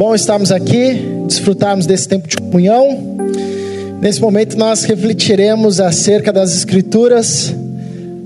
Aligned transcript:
bom 0.00 0.14
estarmos 0.14 0.50
aqui, 0.50 0.94
desfrutarmos 1.26 1.84
desse 1.84 2.08
tempo 2.08 2.26
de 2.26 2.34
comunhão. 2.34 3.18
Nesse 4.00 4.18
momento, 4.18 4.56
nós 4.56 4.82
refletiremos 4.84 5.78
acerca 5.78 6.32
das 6.32 6.56
Escrituras, 6.56 7.52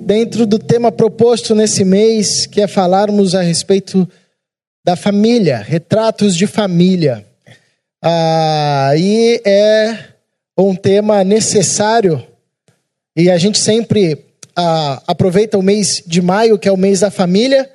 dentro 0.07 0.47
do 0.47 0.57
tema 0.57 0.93
proposto 0.93 1.53
nesse 1.53 1.85
mês, 1.85 2.47
que 2.47 2.61
é 2.61 2.69
falarmos 2.69 3.35
a 3.35 3.43
respeito 3.43 4.09
da 4.85 4.95
família, 4.95 5.59
retratos 5.59 6.37
de 6.37 6.47
família. 6.47 7.27
Ah, 8.01 8.93
e 8.97 9.43
é 9.45 9.99
um 10.57 10.77
tema 10.77 11.25
necessário, 11.25 12.25
e 13.17 13.29
a 13.29 13.37
gente 13.37 13.59
sempre 13.59 14.25
ah, 14.55 15.03
aproveita 15.09 15.59
o 15.59 15.63
mês 15.63 16.05
de 16.07 16.23
maio, 16.23 16.57
que 16.57 16.69
é 16.69 16.73
o 16.73 16.77
mês 16.77 17.01
da 17.01 17.11
família 17.11 17.69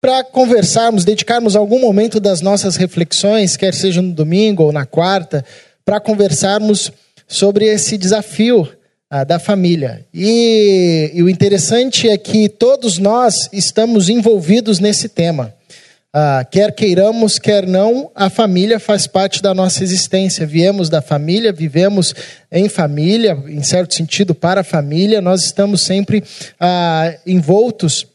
para 0.00 0.24
conversarmos, 0.24 1.04
dedicarmos 1.04 1.54
algum 1.54 1.78
momento 1.78 2.18
das 2.18 2.40
nossas 2.40 2.76
reflexões, 2.76 3.56
quer 3.56 3.74
seja 3.74 4.00
no 4.00 4.12
domingo 4.12 4.64
ou 4.64 4.72
na 4.72 4.86
quarta, 4.86 5.44
para 5.84 6.00
conversarmos 6.00 6.90
sobre 7.28 7.66
esse 7.66 7.98
desafio 7.98 8.66
ah, 9.10 9.24
da 9.24 9.38
família. 9.38 10.06
E, 10.12 11.10
e, 11.14 11.22
o 11.22 11.28
interessante 11.28 12.08
é 12.08 12.16
que 12.16 12.48
todos 12.48 12.96
nós 12.96 13.48
estamos 13.52 14.08
envolvidos 14.08 14.78
nesse 14.78 15.08
tema. 15.08 15.54
Ah, 16.12 16.44
quer 16.50 16.72
queiramos, 16.74 17.38
quer 17.38 17.66
não, 17.66 18.10
a 18.14 18.30
família 18.30 18.80
faz 18.80 19.06
parte 19.06 19.42
da 19.42 19.52
nossa 19.52 19.84
existência. 19.84 20.46
Viemos 20.46 20.88
da 20.88 21.02
família, 21.02 21.52
vivemos 21.52 22.14
em 22.50 22.68
família, 22.68 23.38
em 23.46 23.62
certo 23.62 23.94
sentido, 23.94 24.34
para 24.34 24.62
a 24.62 24.64
família, 24.64 25.20
nós 25.20 25.44
estamos 25.44 25.82
sempre 25.82 26.24
ah, 26.58 27.14
envoltos 27.26 28.06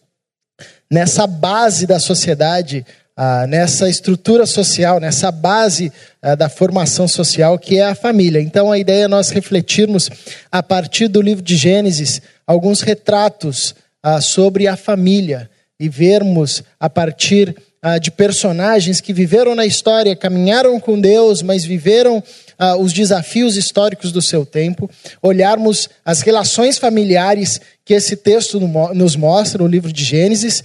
nessa 0.90 1.26
base 1.26 1.86
da 1.86 2.00
sociedade, 2.00 2.86
ah, 3.18 3.48
nessa 3.48 3.90
estrutura 3.90 4.46
social, 4.46 5.00
nessa 5.00 5.32
base 5.32 5.92
ah, 6.22 6.36
da 6.36 6.50
formação 6.50 7.08
social 7.08 7.58
que 7.58 7.78
é 7.78 7.86
a 7.86 7.96
família. 7.96 8.42
Então 8.42 8.72
a 8.72 8.77
ideia 8.77 9.05
é 9.05 9.08
nós 9.08 9.30
refletirmos 9.30 10.10
a 10.52 10.62
partir 10.62 11.08
do 11.08 11.22
livro 11.22 11.44
de 11.44 11.55
Gênesis 11.55 12.22
alguns 12.46 12.82
retratos 12.82 13.74
ah, 14.04 14.20
sobre 14.20 14.68
a 14.68 14.76
família 14.76 15.50
e 15.80 15.90
vermos 15.90 16.64
a 16.80 16.90
partir 16.90 17.55
de 18.02 18.10
personagens 18.10 18.99
que 18.99 19.14
viveram 19.14 19.54
na 19.54 19.64
história, 19.64 20.16
caminharam 20.16 20.80
com 20.80 20.99
Deus, 20.99 21.44
mas 21.44 21.64
viveram 21.64 22.24
ah, 22.58 22.76
os 22.76 22.94
desafios 22.94 23.58
históricos 23.58 24.12
do 24.12 24.22
seu 24.22 24.46
tempo, 24.46 24.90
olharmos 25.22 25.90
as 26.04 26.22
relações 26.22 26.78
familiares 26.78 27.60
que 27.84 27.94
esse 27.94 28.16
texto 28.16 28.60
nos 28.60 29.16
mostra, 29.16 29.62
no 29.62 29.68
livro 29.68 29.94
de 29.94 30.04
Gênesis, 30.04 30.64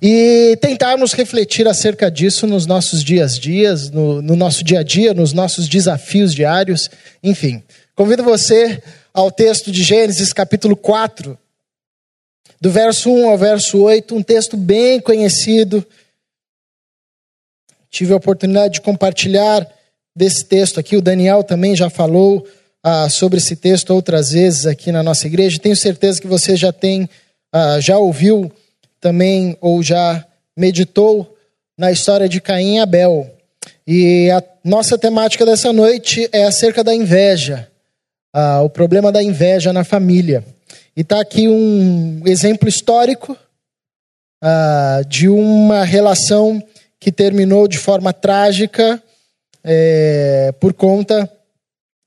e 0.00 0.56
tentarmos 0.60 1.12
refletir 1.12 1.66
acerca 1.66 2.10
disso 2.10 2.46
nos 2.46 2.64
nossos 2.66 3.02
dias 3.02 3.38
dias, 3.38 3.90
no, 3.90 4.22
no 4.22 4.36
nosso 4.36 4.62
dia 4.62 4.80
a 4.80 4.82
dia, 4.82 5.12
nos 5.12 5.32
nossos 5.32 5.68
desafios 5.68 6.34
diários, 6.34 6.88
enfim. 7.22 7.62
Convido 7.94 8.22
você 8.22 8.80
ao 9.12 9.30
texto 9.30 9.72
de 9.72 9.82
Gênesis, 9.82 10.32
capítulo 10.32 10.76
4, 10.76 11.36
do 12.60 12.70
verso 12.70 13.10
1 13.10 13.30
ao 13.30 13.38
verso 13.38 13.78
8, 13.78 14.14
um 14.14 14.22
texto 14.22 14.56
bem 14.56 15.00
conhecido. 15.00 15.84
Tive 17.90 18.12
a 18.12 18.16
oportunidade 18.16 18.74
de 18.74 18.80
compartilhar 18.80 19.66
desse 20.14 20.44
texto 20.44 20.78
aqui. 20.80 20.96
O 20.96 21.02
Daniel 21.02 21.42
também 21.42 21.74
já 21.74 21.88
falou 21.88 22.46
ah, 22.82 23.08
sobre 23.08 23.38
esse 23.38 23.56
texto 23.56 23.90
outras 23.90 24.30
vezes 24.30 24.66
aqui 24.66 24.90
na 24.92 25.02
nossa 25.02 25.26
igreja. 25.26 25.58
Tenho 25.58 25.76
certeza 25.76 26.20
que 26.20 26.26
você 26.26 26.56
já 26.56 26.72
tem, 26.72 27.08
ah, 27.52 27.80
já 27.80 27.98
ouviu 27.98 28.50
também 29.00 29.56
ou 29.60 29.82
já 29.82 30.24
meditou 30.56 31.36
na 31.78 31.90
história 31.90 32.28
de 32.28 32.40
Caim 32.40 32.76
e 32.76 32.78
Abel. 32.80 33.30
E 33.86 34.30
a 34.30 34.42
nossa 34.64 34.98
temática 34.98 35.44
dessa 35.44 35.72
noite 35.72 36.28
é 36.32 36.44
acerca 36.44 36.84
da 36.84 36.94
inveja, 36.94 37.68
ah, 38.32 38.62
o 38.62 38.70
problema 38.70 39.10
da 39.10 39.22
inveja 39.22 39.72
na 39.72 39.84
família. 39.84 40.44
E 40.96 41.00
está 41.00 41.20
aqui 41.20 41.48
um 41.48 42.22
exemplo 42.26 42.68
histórico 42.68 43.36
ah, 44.42 45.02
de 45.08 45.28
uma 45.28 45.84
relação 45.84 46.62
que 46.98 47.10
terminou 47.10 47.66
de 47.66 47.78
forma 47.78 48.12
trágica 48.12 49.02
é, 49.64 50.52
por 50.58 50.72
conta 50.72 51.30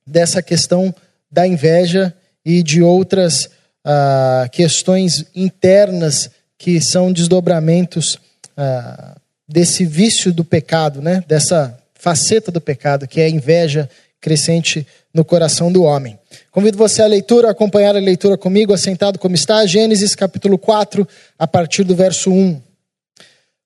dessa 0.05 0.41
questão 0.41 0.93
da 1.31 1.47
inveja 1.47 2.13
e 2.45 2.61
de 2.61 2.81
outras 2.81 3.49
ah, 3.83 4.47
questões 4.51 5.25
internas 5.35 6.29
que 6.57 6.79
são 6.79 7.11
desdobramentos 7.11 8.19
ah, 8.55 9.17
desse 9.47 9.85
vício 9.85 10.33
do 10.33 10.43
pecado, 10.43 11.01
né? 11.01 11.23
dessa 11.27 11.77
faceta 11.93 12.51
do 12.51 12.61
pecado, 12.61 13.07
que 13.07 13.21
é 13.21 13.25
a 13.25 13.29
inveja 13.29 13.89
crescente 14.19 14.85
no 15.13 15.23
coração 15.25 15.71
do 15.71 15.83
homem. 15.83 16.17
Convido 16.51 16.77
você 16.77 17.01
à 17.01 17.07
leitura, 17.07 17.49
a 17.49 17.51
acompanhar 17.51 17.95
a 17.95 17.99
leitura 17.99 18.37
comigo, 18.37 18.73
assentado 18.73 19.19
como 19.19 19.35
está, 19.35 19.65
Gênesis 19.65 20.15
capítulo 20.15 20.57
4, 20.57 21.07
a 21.37 21.45
partir 21.45 21.83
do 21.83 21.95
verso 21.95 22.31
1. 22.31 22.61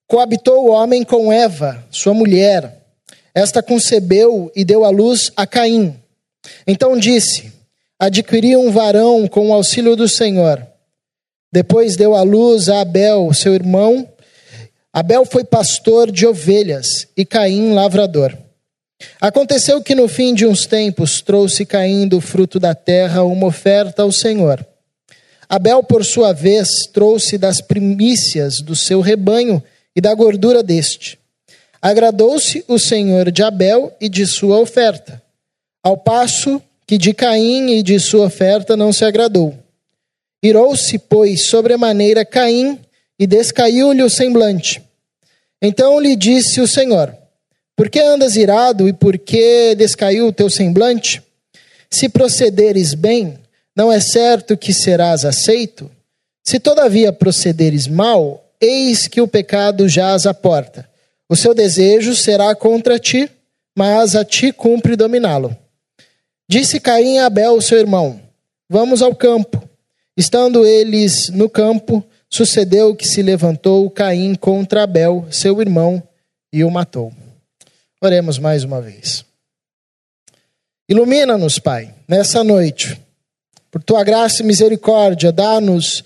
Coabitou 0.07 0.65
o 0.65 0.71
homem 0.71 1.03
com 1.03 1.31
Eva, 1.31 1.83
sua 1.91 2.13
mulher, 2.13 2.77
esta 3.37 3.61
concebeu 3.61 4.51
e 4.55 4.65
deu 4.65 4.83
à 4.83 4.89
luz 4.89 5.31
a 5.37 5.45
Caim. 5.45 5.95
Então 6.65 6.97
disse: 6.97 7.53
Adquiri 7.99 8.57
um 8.57 8.71
varão 8.71 9.27
com 9.27 9.49
o 9.49 9.53
auxílio 9.53 9.95
do 9.95 10.09
Senhor. 10.09 10.65
Depois 11.53 11.95
deu 11.95 12.15
à 12.15 12.23
luz 12.23 12.67
a 12.67 12.81
Abel, 12.81 13.31
seu 13.35 13.53
irmão. 13.53 14.09
Abel 14.91 15.23
foi 15.23 15.43
pastor 15.43 16.11
de 16.11 16.25
ovelhas 16.25 17.07
e 17.15 17.23
Caim 17.23 17.75
lavrador. 17.75 18.35
Aconteceu 19.21 19.83
que 19.83 19.93
no 19.93 20.07
fim 20.07 20.33
de 20.33 20.43
uns 20.43 20.65
tempos 20.65 21.21
trouxe 21.21 21.63
Caim 21.63 22.07
do 22.07 22.19
fruto 22.19 22.59
da 22.59 22.73
terra 22.73 23.23
uma 23.23 23.45
oferta 23.45 24.01
ao 24.01 24.11
Senhor. 24.11 24.65
Abel, 25.47 25.83
por 25.83 26.03
sua 26.03 26.33
vez, 26.33 26.67
trouxe 26.91 27.37
das 27.37 27.61
primícias 27.61 28.61
do 28.63 28.75
seu 28.75 28.99
rebanho 28.99 29.61
e 29.95 30.01
da 30.01 30.11
gordura 30.15 30.63
deste. 30.63 31.16
Agradou-se 31.81 32.63
o 32.67 32.79
Senhor 32.79 33.31
de 33.31 33.43
Abel 33.43 33.95
e 34.01 34.09
de 34.09 34.25
sua 34.25 34.59
oferta, 34.59 35.21
ao 35.83 35.95
passo 35.95 36.61
que 36.87 36.97
de 36.97 37.13
Caim 37.13 37.71
e 37.71 37.83
de 37.83 37.99
sua 37.99 38.25
oferta 38.25 38.75
não 38.75 38.91
se 38.91 39.05
agradou. 39.05 39.55
Irou-se, 40.41 40.97
pois, 40.97 41.47
sobremaneira 41.47 42.25
Caim 42.25 42.79
e 43.19 43.27
descaiu-lhe 43.27 44.01
o 44.01 44.09
semblante. 44.09 44.81
Então 45.61 45.99
lhe 45.99 46.15
disse 46.15 46.61
o 46.61 46.67
Senhor: 46.67 47.15
Por 47.75 47.89
que 47.89 47.99
andas 47.99 48.35
irado 48.35 48.87
e 48.87 48.93
por 48.93 49.17
que 49.17 49.75
descaiu 49.75 50.27
o 50.27 50.33
teu 50.33 50.49
semblante? 50.49 51.21
Se 51.89 52.09
procederes 52.09 52.93
bem, 52.93 53.37
não 53.75 53.91
é 53.91 53.99
certo 53.99 54.57
que 54.57 54.73
serás 54.73 55.25
aceito? 55.25 55.89
Se 56.43 56.59
todavia 56.59 57.11
procederes 57.13 57.87
mal, 57.87 58.43
eis 58.59 59.07
que 59.07 59.21
o 59.21 59.27
pecado 59.27 59.87
jaz 59.87 60.25
à 60.25 60.33
porta 60.33 60.86
o 61.29 61.35
seu 61.35 61.53
desejo 61.53 62.15
será 62.15 62.55
contra 62.55 62.99
ti, 62.99 63.29
mas 63.75 64.15
a 64.15 64.23
ti 64.23 64.51
cumpre 64.51 64.95
dominá-lo. 64.95 65.55
Disse 66.49 66.79
Caim 66.79 67.17
a 67.19 67.25
Abel, 67.25 67.59
seu 67.61 67.77
irmão: 67.77 68.21
Vamos 68.69 69.01
ao 69.01 69.13
campo. 69.13 69.61
Estando 70.15 70.65
eles 70.65 71.29
no 71.29 71.49
campo, 71.49 72.03
sucedeu 72.29 72.95
que 72.95 73.07
se 73.07 73.21
levantou 73.21 73.89
Caim 73.89 74.33
contra 74.35 74.83
Abel, 74.83 75.27
seu 75.29 75.61
irmão, 75.61 76.01
e 76.51 76.63
o 76.63 76.71
matou. 76.71 77.13
Oremos 78.01 78.39
mais 78.39 78.63
uma 78.63 78.81
vez. 78.81 79.25
Ilumina-nos, 80.89 81.59
Pai, 81.59 81.93
nessa 82.07 82.43
noite. 82.43 82.99
Por 83.69 83.83
tua 83.83 84.03
graça 84.03 84.41
e 84.41 84.45
misericórdia, 84.45 85.31
dá-nos 85.31 86.03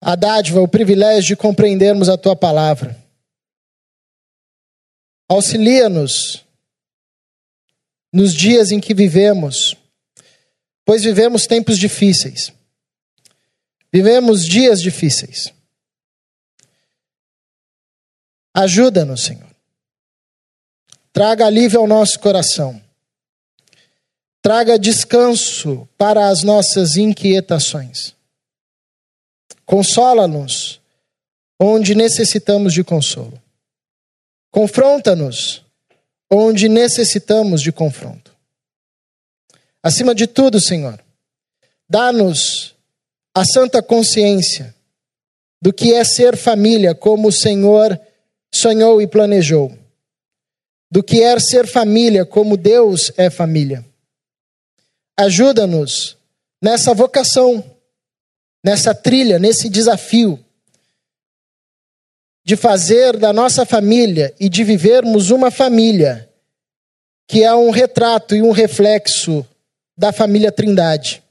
a 0.00 0.14
dádiva, 0.14 0.60
o 0.60 0.68
privilégio 0.68 1.28
de 1.28 1.36
compreendermos 1.36 2.08
a 2.08 2.16
tua 2.16 2.36
palavra. 2.36 2.96
Auxilia-nos 5.30 6.44
nos 8.12 8.34
dias 8.34 8.72
em 8.72 8.80
que 8.80 8.92
vivemos, 8.92 9.76
pois 10.84 11.04
vivemos 11.04 11.46
tempos 11.46 11.78
difíceis. 11.78 12.52
Vivemos 13.92 14.44
dias 14.44 14.82
difíceis. 14.82 15.52
Ajuda-nos, 18.52 19.22
Senhor. 19.22 19.48
Traga 21.12 21.46
alívio 21.46 21.78
ao 21.78 21.86
nosso 21.86 22.18
coração. 22.18 22.82
Traga 24.42 24.76
descanso 24.80 25.88
para 25.96 26.28
as 26.28 26.42
nossas 26.42 26.96
inquietações. 26.96 28.16
Consola-nos 29.64 30.80
onde 31.56 31.94
necessitamos 31.94 32.74
de 32.74 32.82
consolo. 32.82 33.40
Confronta-nos 34.50 35.64
onde 36.30 36.68
necessitamos 36.68 37.60
de 37.62 37.72
confronto. 37.72 38.36
Acima 39.82 40.14
de 40.14 40.26
tudo, 40.26 40.60
Senhor, 40.60 41.02
dá-nos 41.88 42.74
a 43.34 43.44
santa 43.44 43.82
consciência 43.82 44.74
do 45.62 45.72
que 45.72 45.94
é 45.94 46.04
ser 46.04 46.36
família, 46.36 46.94
como 46.94 47.28
o 47.28 47.32
Senhor 47.32 47.98
sonhou 48.52 49.00
e 49.00 49.06
planejou. 49.06 49.76
do 50.90 51.02
que 51.04 51.22
é 51.22 51.38
ser 51.38 51.68
família, 51.68 52.26
como 52.26 52.56
Deus 52.56 53.12
é 53.16 53.30
família. 53.30 53.86
Ajuda-nos 55.16 56.16
nessa 56.60 56.92
vocação, 56.92 57.64
nessa 58.64 58.92
trilha, 58.92 59.38
nesse 59.38 59.68
desafio 59.68 60.44
de 62.50 62.56
fazer 62.56 63.16
da 63.16 63.32
nossa 63.32 63.64
família 63.64 64.34
e 64.40 64.48
de 64.48 64.64
vivermos 64.64 65.30
uma 65.30 65.52
família 65.52 66.28
que 67.28 67.44
é 67.44 67.54
um 67.54 67.70
retrato 67.70 68.34
e 68.34 68.42
um 68.42 68.50
reflexo 68.50 69.46
da 69.96 70.12
família 70.12 70.50
Trindade. 70.50 71.22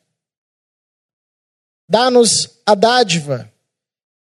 Dá-nos 1.90 2.62
a 2.66 2.74
dádiva 2.74 3.52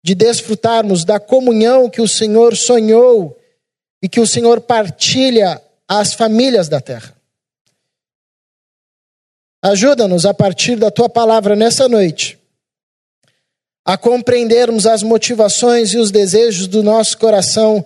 de 0.03 0.13
desfrutarmos 0.13 1.05
da 1.05 1.21
comunhão 1.21 1.89
que 1.89 2.01
o 2.01 2.09
Senhor 2.09 2.57
sonhou 2.57 3.41
e 4.03 4.09
que 4.09 4.19
o 4.19 4.27
Senhor 4.27 4.61
partilha 4.61 5.63
às 5.87 6.15
famílias 6.15 6.69
da 6.69 6.81
terra. 6.81 7.17
Ajuda-nos 9.63 10.27
a 10.27 10.35
partir 10.35 10.75
da 10.75 10.91
tua 10.91 11.09
palavra 11.09 11.55
nessa 11.55 11.89
noite 11.89 12.38
a 13.89 13.97
compreendermos 13.97 14.85
as 14.85 15.03
motivações 15.03 15.95
e 15.95 15.97
os 15.97 16.11
desejos 16.11 16.67
do 16.67 16.83
nosso 16.83 17.17
coração 17.17 17.83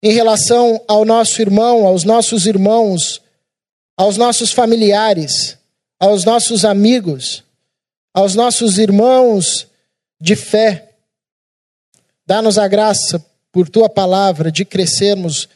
em 0.00 0.12
relação 0.12 0.80
ao 0.86 1.04
nosso 1.04 1.42
irmão, 1.42 1.84
aos 1.84 2.04
nossos 2.04 2.46
irmãos, 2.46 3.20
aos 3.96 4.16
nossos 4.16 4.52
familiares, 4.52 5.58
aos 5.98 6.24
nossos 6.24 6.64
amigos, 6.64 7.42
aos 8.14 8.36
nossos 8.36 8.78
irmãos 8.78 9.66
de 10.20 10.36
fé. 10.36 10.92
Dá-nos 12.24 12.56
a 12.56 12.68
graça, 12.68 13.20
por 13.50 13.68
tua 13.68 13.88
palavra, 13.88 14.52
de 14.52 14.64
crescermos 14.64 15.48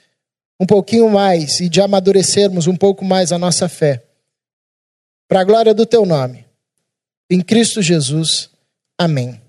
um 0.58 0.66
pouquinho 0.66 1.08
mais 1.08 1.60
e 1.60 1.68
de 1.68 1.80
amadurecermos 1.80 2.66
um 2.66 2.74
pouco 2.74 3.04
mais 3.04 3.30
a 3.30 3.38
nossa 3.38 3.68
fé. 3.68 4.02
Para 5.28 5.42
a 5.42 5.44
glória 5.44 5.72
do 5.72 5.86
teu 5.86 6.04
nome. 6.04 6.44
Em 7.30 7.40
Cristo 7.40 7.80
Jesus. 7.80 8.50
Amém. 8.98 9.40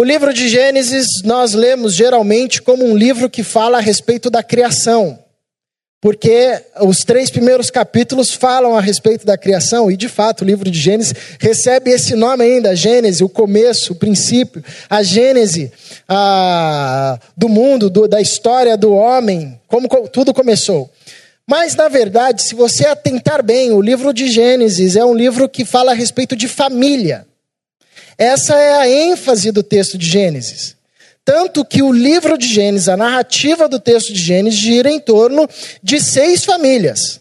O 0.00 0.04
livro 0.04 0.32
de 0.32 0.48
Gênesis 0.48 1.08
nós 1.24 1.54
lemos 1.54 1.92
geralmente 1.92 2.62
como 2.62 2.84
um 2.84 2.96
livro 2.96 3.28
que 3.28 3.42
fala 3.42 3.78
a 3.78 3.80
respeito 3.80 4.30
da 4.30 4.44
criação, 4.44 5.18
porque 6.00 6.56
os 6.82 6.98
três 6.98 7.30
primeiros 7.30 7.68
capítulos 7.68 8.32
falam 8.32 8.76
a 8.76 8.80
respeito 8.80 9.26
da 9.26 9.36
criação, 9.36 9.90
e 9.90 9.96
de 9.96 10.08
fato 10.08 10.42
o 10.42 10.44
livro 10.44 10.70
de 10.70 10.78
Gênesis 10.78 11.12
recebe 11.40 11.90
esse 11.90 12.14
nome 12.14 12.44
ainda: 12.44 12.76
Gênesis, 12.76 13.20
o 13.20 13.28
começo, 13.28 13.92
o 13.92 13.96
princípio, 13.96 14.62
a 14.88 15.02
Gênese 15.02 15.72
a, 16.08 17.18
do 17.36 17.48
mundo, 17.48 17.90
do, 17.90 18.06
da 18.06 18.20
história 18.20 18.76
do 18.76 18.94
homem, 18.94 19.60
como 19.66 19.88
tudo 20.12 20.32
começou. 20.32 20.88
Mas, 21.44 21.74
na 21.74 21.88
verdade, 21.88 22.44
se 22.44 22.54
você 22.54 22.86
atentar 22.86 23.42
bem, 23.42 23.72
o 23.72 23.82
livro 23.82 24.14
de 24.14 24.28
Gênesis 24.28 24.94
é 24.94 25.04
um 25.04 25.12
livro 25.12 25.48
que 25.48 25.64
fala 25.64 25.90
a 25.90 25.94
respeito 25.94 26.36
de 26.36 26.46
família. 26.46 27.26
Essa 28.18 28.56
é 28.56 28.74
a 28.74 28.88
ênfase 28.88 29.52
do 29.52 29.62
texto 29.62 29.96
de 29.96 30.06
Gênesis. 30.06 30.76
Tanto 31.24 31.64
que 31.64 31.82
o 31.82 31.92
livro 31.92 32.36
de 32.36 32.48
Gênesis, 32.48 32.88
a 32.88 32.96
narrativa 32.96 33.68
do 33.68 33.78
texto 33.78 34.12
de 34.12 34.20
Gênesis, 34.20 34.58
gira 34.58 34.90
em 34.90 34.98
torno 34.98 35.48
de 35.82 36.00
seis 36.00 36.44
famílias. 36.44 37.20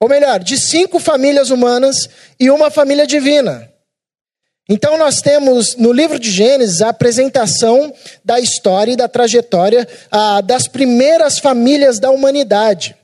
Ou 0.00 0.08
melhor, 0.08 0.40
de 0.40 0.56
cinco 0.56 0.98
famílias 0.98 1.50
humanas 1.50 2.08
e 2.40 2.50
uma 2.50 2.70
família 2.70 3.06
divina. 3.06 3.68
Então, 4.68 4.96
nós 4.96 5.20
temos 5.20 5.76
no 5.76 5.92
livro 5.92 6.18
de 6.18 6.30
Gênesis 6.30 6.80
a 6.80 6.88
apresentação 6.88 7.92
da 8.24 8.40
história 8.40 8.92
e 8.92 8.96
da 8.96 9.08
trajetória 9.08 9.86
ah, 10.10 10.40
das 10.40 10.66
primeiras 10.66 11.38
famílias 11.38 11.98
da 11.98 12.10
humanidade. 12.10 12.96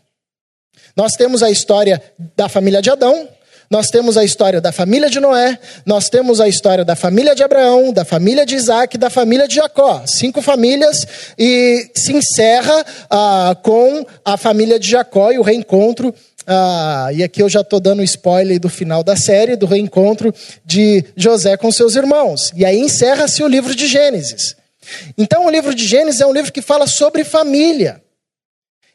Nós 0.96 1.14
temos 1.14 1.42
a 1.42 1.50
história 1.50 2.02
da 2.36 2.48
família 2.48 2.80
de 2.80 2.90
Adão, 2.90 3.28
nós 3.70 3.88
temos 3.88 4.16
a 4.16 4.24
história 4.24 4.60
da 4.60 4.72
família 4.72 5.10
de 5.10 5.20
Noé, 5.20 5.58
nós 5.84 6.08
temos 6.08 6.40
a 6.40 6.48
história 6.48 6.84
da 6.84 6.96
família 6.96 7.34
de 7.34 7.42
Abraão, 7.42 7.92
da 7.92 8.04
família 8.04 8.46
de 8.46 8.54
Isaac, 8.54 8.96
da 8.96 9.10
família 9.10 9.46
de 9.46 9.56
Jacó. 9.56 10.02
Cinco 10.06 10.40
famílias 10.40 11.06
e 11.38 11.90
se 11.94 12.12
encerra 12.12 12.84
ah, 13.10 13.56
com 13.62 14.06
a 14.24 14.36
família 14.36 14.78
de 14.78 14.88
Jacó 14.88 15.30
e 15.30 15.38
o 15.38 15.42
reencontro. 15.42 16.14
Ah, 16.46 17.10
e 17.12 17.22
aqui 17.22 17.42
eu 17.42 17.48
já 17.48 17.60
estou 17.60 17.78
dando 17.78 18.02
spoiler 18.02 18.58
do 18.58 18.70
final 18.70 19.04
da 19.04 19.14
série, 19.14 19.54
do 19.54 19.66
reencontro 19.66 20.34
de 20.64 21.04
José 21.14 21.56
com 21.58 21.70
seus 21.70 21.94
irmãos. 21.94 22.52
E 22.56 22.64
aí 22.64 22.78
encerra-se 22.78 23.42
o 23.42 23.48
livro 23.48 23.74
de 23.74 23.86
Gênesis. 23.86 24.56
Então, 25.18 25.44
o 25.44 25.50
livro 25.50 25.74
de 25.74 25.86
Gênesis 25.86 26.22
é 26.22 26.26
um 26.26 26.32
livro 26.32 26.50
que 26.50 26.62
fala 26.62 26.86
sobre 26.86 27.22
família. 27.22 28.00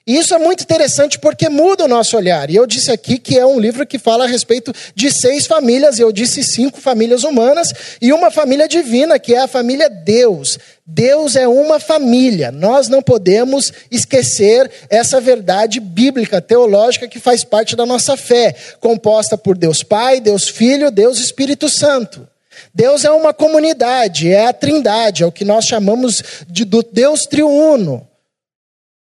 E 0.06 0.18
isso 0.18 0.36
é 0.36 0.38
muito 0.38 0.64
interessante 0.64 1.18
porque 1.18 1.48
muda 1.48 1.86
o 1.86 1.88
nosso 1.88 2.18
olhar. 2.18 2.50
E 2.50 2.56
eu 2.58 2.68
disse 2.68 2.92
aqui 2.92 3.18
que 3.18 3.40
é 3.40 3.46
um 3.46 3.58
livro 3.58 3.88
que 3.88 3.98
fala 3.98 4.26
a 4.26 4.28
respeito 4.28 4.74
de 4.94 5.10
seis 5.10 5.46
famílias, 5.46 5.98
eu 5.98 6.12
disse 6.12 6.44
cinco 6.44 6.82
famílias 6.82 7.24
humanas 7.24 7.74
e 8.02 8.12
uma 8.12 8.30
família 8.30 8.68
divina, 8.68 9.18
que 9.18 9.34
é 9.34 9.40
a 9.40 9.48
família 9.48 9.90
Deus. 9.90 10.60
Deus 10.86 11.38
é 11.38 11.48
uma 11.48 11.80
família. 11.80 12.52
Nós 12.52 12.90
não 12.90 13.02
podemos 13.02 13.72
esquecer 13.90 14.70
essa 14.90 15.22
verdade 15.22 15.80
bíblica, 15.80 16.42
teológica, 16.42 17.08
que 17.08 17.20
faz 17.20 17.46
parte 17.46 17.74
da 17.74 17.86
nossa 17.86 18.18
fé, 18.18 18.54
composta 18.82 19.38
por 19.38 19.58
Deus 19.58 19.84
Pai, 19.84 20.20
Deus 20.20 20.50
Filho, 20.50 20.92
Deus 20.92 21.18
Espírito 21.18 21.70
Santo. 21.70 22.28
Deus 22.74 23.06
é 23.06 23.12
uma 23.12 23.34
comunidade, 23.34 24.30
é 24.30 24.48
a 24.48 24.54
trindade, 24.54 25.24
é 25.24 25.26
o 25.26 25.32
que 25.32 25.46
nós 25.46 25.64
chamamos 25.66 26.22
de 26.50 26.66
do 26.66 26.84
Deus 26.84 27.22
triuno 27.22 28.06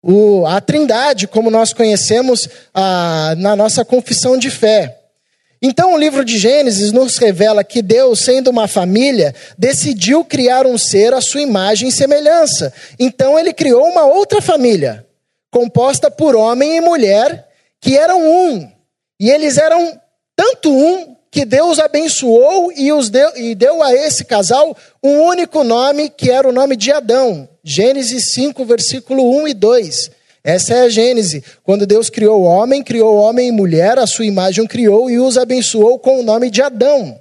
o, 0.07 0.45
a 0.47 0.61
Trindade, 0.61 1.27
como 1.27 1.51
nós 1.51 1.73
conhecemos 1.73 2.47
a, 2.75 3.35
na 3.39 3.57
nossa 3.57 3.85
confissão 3.87 4.37
de 4.37 4.51
fé. 4.51 4.99
Então, 5.63 5.95
o 5.95 5.99
livro 5.99 6.23
de 6.27 6.37
Gênesis 6.37 6.93
nos 6.93 7.17
revela 7.17 7.65
que 7.65 7.81
Deus, 7.81 8.21
sendo 8.21 8.51
uma 8.51 8.69
família, 8.69 9.35
decidiu 9.57 10.23
criar 10.23 10.67
um 10.67 10.77
ser 10.77 11.15
à 11.15 11.23
sua 11.23 11.41
imagem 11.41 11.89
e 11.89 11.93
semelhança. 11.93 12.71
Então, 12.99 13.39
ele 13.39 13.55
criou 13.55 13.87
uma 13.87 14.05
outra 14.05 14.43
família, 14.43 15.07
composta 15.51 16.11
por 16.11 16.37
homem 16.37 16.77
e 16.77 16.81
mulher, 16.83 17.49
que 17.81 17.97
eram 17.97 18.29
um. 18.29 18.71
E 19.19 19.31
eles 19.31 19.57
eram 19.57 19.99
tanto 20.37 20.71
um 20.71 21.14
que 21.35 21.45
Deus 21.45 21.81
abençoou 21.81 22.71
e, 22.77 22.93
os 22.93 23.11
deu, 23.11 23.29
e 23.35 23.57
deu 23.57 23.83
a 23.83 23.93
esse 23.93 24.25
casal 24.25 24.77
um 25.03 25.21
único 25.23 25.65
nome, 25.65 26.09
que 26.09 26.31
era 26.31 26.49
o 26.49 26.53
nome 26.53 26.77
de 26.77 26.93
Adão. 26.93 27.49
Gênesis 27.65 28.27
5, 28.35 28.65
versículo 28.65 29.29
1 29.43 29.49
e 29.49 29.55
2. 29.55 30.11
Essa 30.45 30.75
é 30.75 30.81
a 30.83 30.89
Gênese. 30.89 31.43
Quando 31.65 31.89
Deus 31.89 32.09
criou 32.09 32.43
o 32.43 32.45
homem, 32.45 32.85
criou 32.85 33.17
homem 33.17 33.49
e 33.49 33.53
mulher, 33.53 33.99
a 33.99 34.07
sua 34.07 34.25
imagem 34.25 34.65
criou 34.65 35.11
e 35.11 35.19
os 35.19 35.37
abençoou 35.37 35.99
com 35.99 36.21
o 36.21 36.23
nome 36.23 36.49
de 36.51 36.63
Adão. 36.63 37.21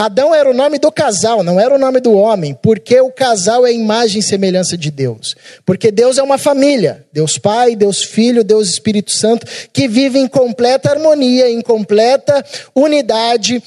Adão 0.00 0.34
era 0.34 0.48
o 0.48 0.54
nome 0.54 0.78
do 0.78 0.90
casal, 0.90 1.42
não 1.42 1.60
era 1.60 1.74
o 1.74 1.78
nome 1.78 2.00
do 2.00 2.14
homem, 2.14 2.54
porque 2.54 2.98
o 3.02 3.12
casal 3.12 3.66
é 3.66 3.72
imagem 3.74 4.20
e 4.20 4.22
semelhança 4.22 4.74
de 4.74 4.90
Deus. 4.90 5.36
Porque 5.66 5.90
Deus 5.90 6.16
é 6.16 6.22
uma 6.22 6.38
família, 6.38 7.04
Deus 7.12 7.36
Pai, 7.36 7.76
Deus 7.76 8.02
Filho, 8.02 8.42
Deus 8.42 8.70
Espírito 8.70 9.12
Santo, 9.12 9.46
que 9.74 9.86
vive 9.86 10.18
em 10.18 10.26
completa 10.26 10.88
harmonia, 10.90 11.50
em 11.50 11.60
completa 11.60 12.42
unidade, 12.74 13.62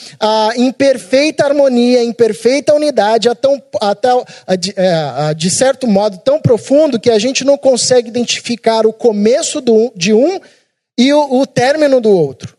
em 0.56 0.72
perfeita 0.72 1.46
harmonia, 1.46 2.04
em 2.04 2.12
perfeita 2.12 2.74
unidade, 2.74 3.30
a 3.30 3.36
tão, 3.36 3.62
a 3.80 3.96
é, 4.76 4.94
a 5.28 5.34
de 5.34 5.52
certo 5.52 5.86
modo 5.86 6.18
tão 6.18 6.42
profundo 6.42 7.00
que 7.00 7.12
a 7.12 7.20
gente 7.20 7.44
não 7.44 7.60
consegue 7.60 8.10
identificar 8.10 8.88
o 8.88 8.92
começo 8.92 9.62
do, 9.62 9.94
de 9.96 10.12
um 10.12 10.40
e 10.98 11.14
o, 11.14 11.42
o 11.42 11.46
término 11.46 12.02
do 12.02 12.10
outro. 12.10 12.58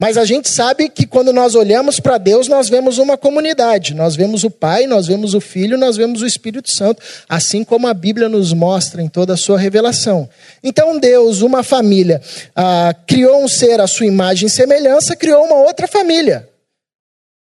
Mas 0.00 0.16
a 0.16 0.24
gente 0.24 0.48
sabe 0.48 0.88
que 0.88 1.06
quando 1.06 1.30
nós 1.30 1.54
olhamos 1.54 2.00
para 2.00 2.16
Deus, 2.16 2.48
nós 2.48 2.70
vemos 2.70 2.96
uma 2.96 3.18
comunidade. 3.18 3.92
Nós 3.92 4.16
vemos 4.16 4.44
o 4.44 4.50
Pai, 4.50 4.86
nós 4.86 5.06
vemos 5.06 5.34
o 5.34 5.42
Filho, 5.42 5.76
nós 5.76 5.98
vemos 5.98 6.22
o 6.22 6.26
Espírito 6.26 6.70
Santo, 6.70 7.02
assim 7.28 7.62
como 7.62 7.86
a 7.86 7.92
Bíblia 7.92 8.26
nos 8.26 8.54
mostra 8.54 9.02
em 9.02 9.08
toda 9.08 9.34
a 9.34 9.36
sua 9.36 9.58
revelação. 9.58 10.26
Então, 10.64 10.98
Deus, 10.98 11.42
uma 11.42 11.62
família, 11.62 12.22
ah, 12.56 12.94
criou 13.06 13.44
um 13.44 13.48
ser 13.48 13.78
à 13.78 13.86
sua 13.86 14.06
imagem 14.06 14.46
e 14.46 14.50
semelhança, 14.50 15.14
criou 15.14 15.44
uma 15.44 15.56
outra 15.56 15.86
família. 15.86 16.48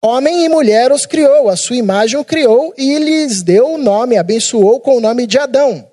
Homem 0.04 0.44
e 0.44 0.50
mulher 0.50 0.92
os 0.92 1.06
criou, 1.06 1.48
a 1.48 1.56
sua 1.56 1.78
imagem 1.78 2.20
o 2.20 2.26
criou 2.26 2.74
e 2.78 3.00
lhes 3.00 3.42
deu 3.42 3.76
o 3.76 3.78
nome, 3.78 4.18
abençoou 4.18 4.82
com 4.82 4.98
o 4.98 5.00
nome 5.00 5.26
de 5.26 5.38
Adão. 5.38 5.93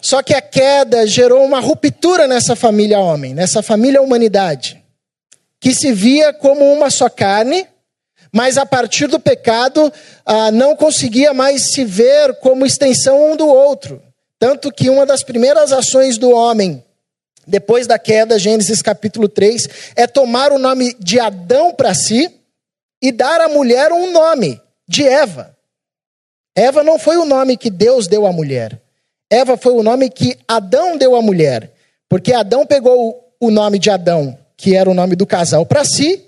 Só 0.00 0.22
que 0.22 0.34
a 0.34 0.40
queda 0.40 1.06
gerou 1.06 1.44
uma 1.44 1.60
ruptura 1.60 2.26
nessa 2.26 2.54
família 2.54 2.98
homem, 2.98 3.34
nessa 3.34 3.62
família 3.62 4.02
humanidade, 4.02 4.82
que 5.60 5.74
se 5.74 5.92
via 5.92 6.32
como 6.32 6.72
uma 6.72 6.90
só 6.90 7.08
carne, 7.08 7.66
mas 8.32 8.58
a 8.58 8.66
partir 8.66 9.06
do 9.06 9.18
pecado 9.18 9.92
ah, 10.24 10.50
não 10.50 10.76
conseguia 10.76 11.32
mais 11.32 11.72
se 11.72 11.84
ver 11.84 12.34
como 12.36 12.66
extensão 12.66 13.32
um 13.32 13.36
do 13.36 13.46
outro. 13.46 14.02
Tanto 14.38 14.70
que 14.70 14.88
uma 14.88 15.04
das 15.04 15.22
primeiras 15.22 15.72
ações 15.72 16.16
do 16.16 16.30
homem, 16.30 16.84
depois 17.46 17.86
da 17.86 17.98
queda, 17.98 18.38
Gênesis 18.38 18.80
capítulo 18.80 19.28
3, 19.28 19.68
é 19.96 20.06
tomar 20.06 20.52
o 20.52 20.58
nome 20.58 20.94
de 21.00 21.18
Adão 21.18 21.72
para 21.74 21.94
si 21.94 22.30
e 23.02 23.10
dar 23.10 23.40
à 23.40 23.48
mulher 23.48 23.92
um 23.92 24.12
nome, 24.12 24.60
de 24.86 25.06
Eva. 25.06 25.56
Eva 26.54 26.82
não 26.82 26.98
foi 26.98 27.16
o 27.16 27.24
nome 27.24 27.56
que 27.56 27.70
Deus 27.70 28.06
deu 28.06 28.26
à 28.26 28.32
mulher. 28.32 28.80
Eva 29.30 29.56
foi 29.56 29.72
o 29.72 29.82
nome 29.82 30.08
que 30.08 30.38
Adão 30.46 30.96
deu 30.96 31.14
à 31.14 31.22
mulher, 31.22 31.72
porque 32.08 32.32
Adão 32.32 32.66
pegou 32.66 33.34
o 33.40 33.50
nome 33.50 33.78
de 33.78 33.90
Adão, 33.90 34.38
que 34.56 34.74
era 34.74 34.90
o 34.90 34.94
nome 34.94 35.14
do 35.14 35.26
casal, 35.26 35.66
para 35.66 35.84
si, 35.84 36.24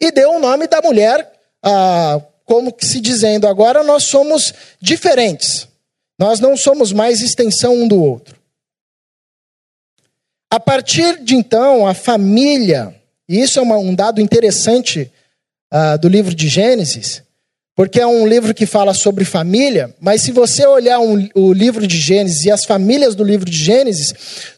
e 0.00 0.10
deu 0.10 0.32
o 0.32 0.38
nome 0.38 0.66
da 0.66 0.80
mulher, 0.80 1.30
ah, 1.62 2.20
como 2.44 2.72
que 2.72 2.86
se 2.86 3.00
dizendo, 3.00 3.46
agora 3.46 3.82
nós 3.82 4.04
somos 4.04 4.54
diferentes. 4.80 5.66
Nós 6.18 6.40
não 6.40 6.56
somos 6.56 6.92
mais 6.92 7.20
extensão 7.20 7.74
um 7.74 7.88
do 7.88 8.02
outro. 8.02 8.36
A 10.50 10.60
partir 10.60 11.22
de 11.22 11.34
então, 11.34 11.86
a 11.86 11.92
família, 11.92 12.94
e 13.28 13.40
isso 13.40 13.58
é 13.58 13.62
uma, 13.62 13.76
um 13.76 13.94
dado 13.94 14.20
interessante 14.20 15.10
uh, 15.72 15.98
do 15.98 16.08
livro 16.08 16.34
de 16.34 16.48
Gênesis, 16.48 17.22
porque 17.76 18.00
é 18.00 18.06
um 18.06 18.26
livro 18.26 18.54
que 18.54 18.64
fala 18.64 18.94
sobre 18.94 19.22
família, 19.26 19.94
mas 20.00 20.22
se 20.22 20.32
você 20.32 20.66
olhar 20.66 20.98
um, 20.98 21.28
o 21.34 21.52
livro 21.52 21.86
de 21.86 21.98
Gênesis 21.98 22.46
e 22.46 22.50
as 22.50 22.64
famílias 22.64 23.14
do 23.14 23.22
livro 23.22 23.48
de 23.48 23.56
Gênesis, 23.56 24.14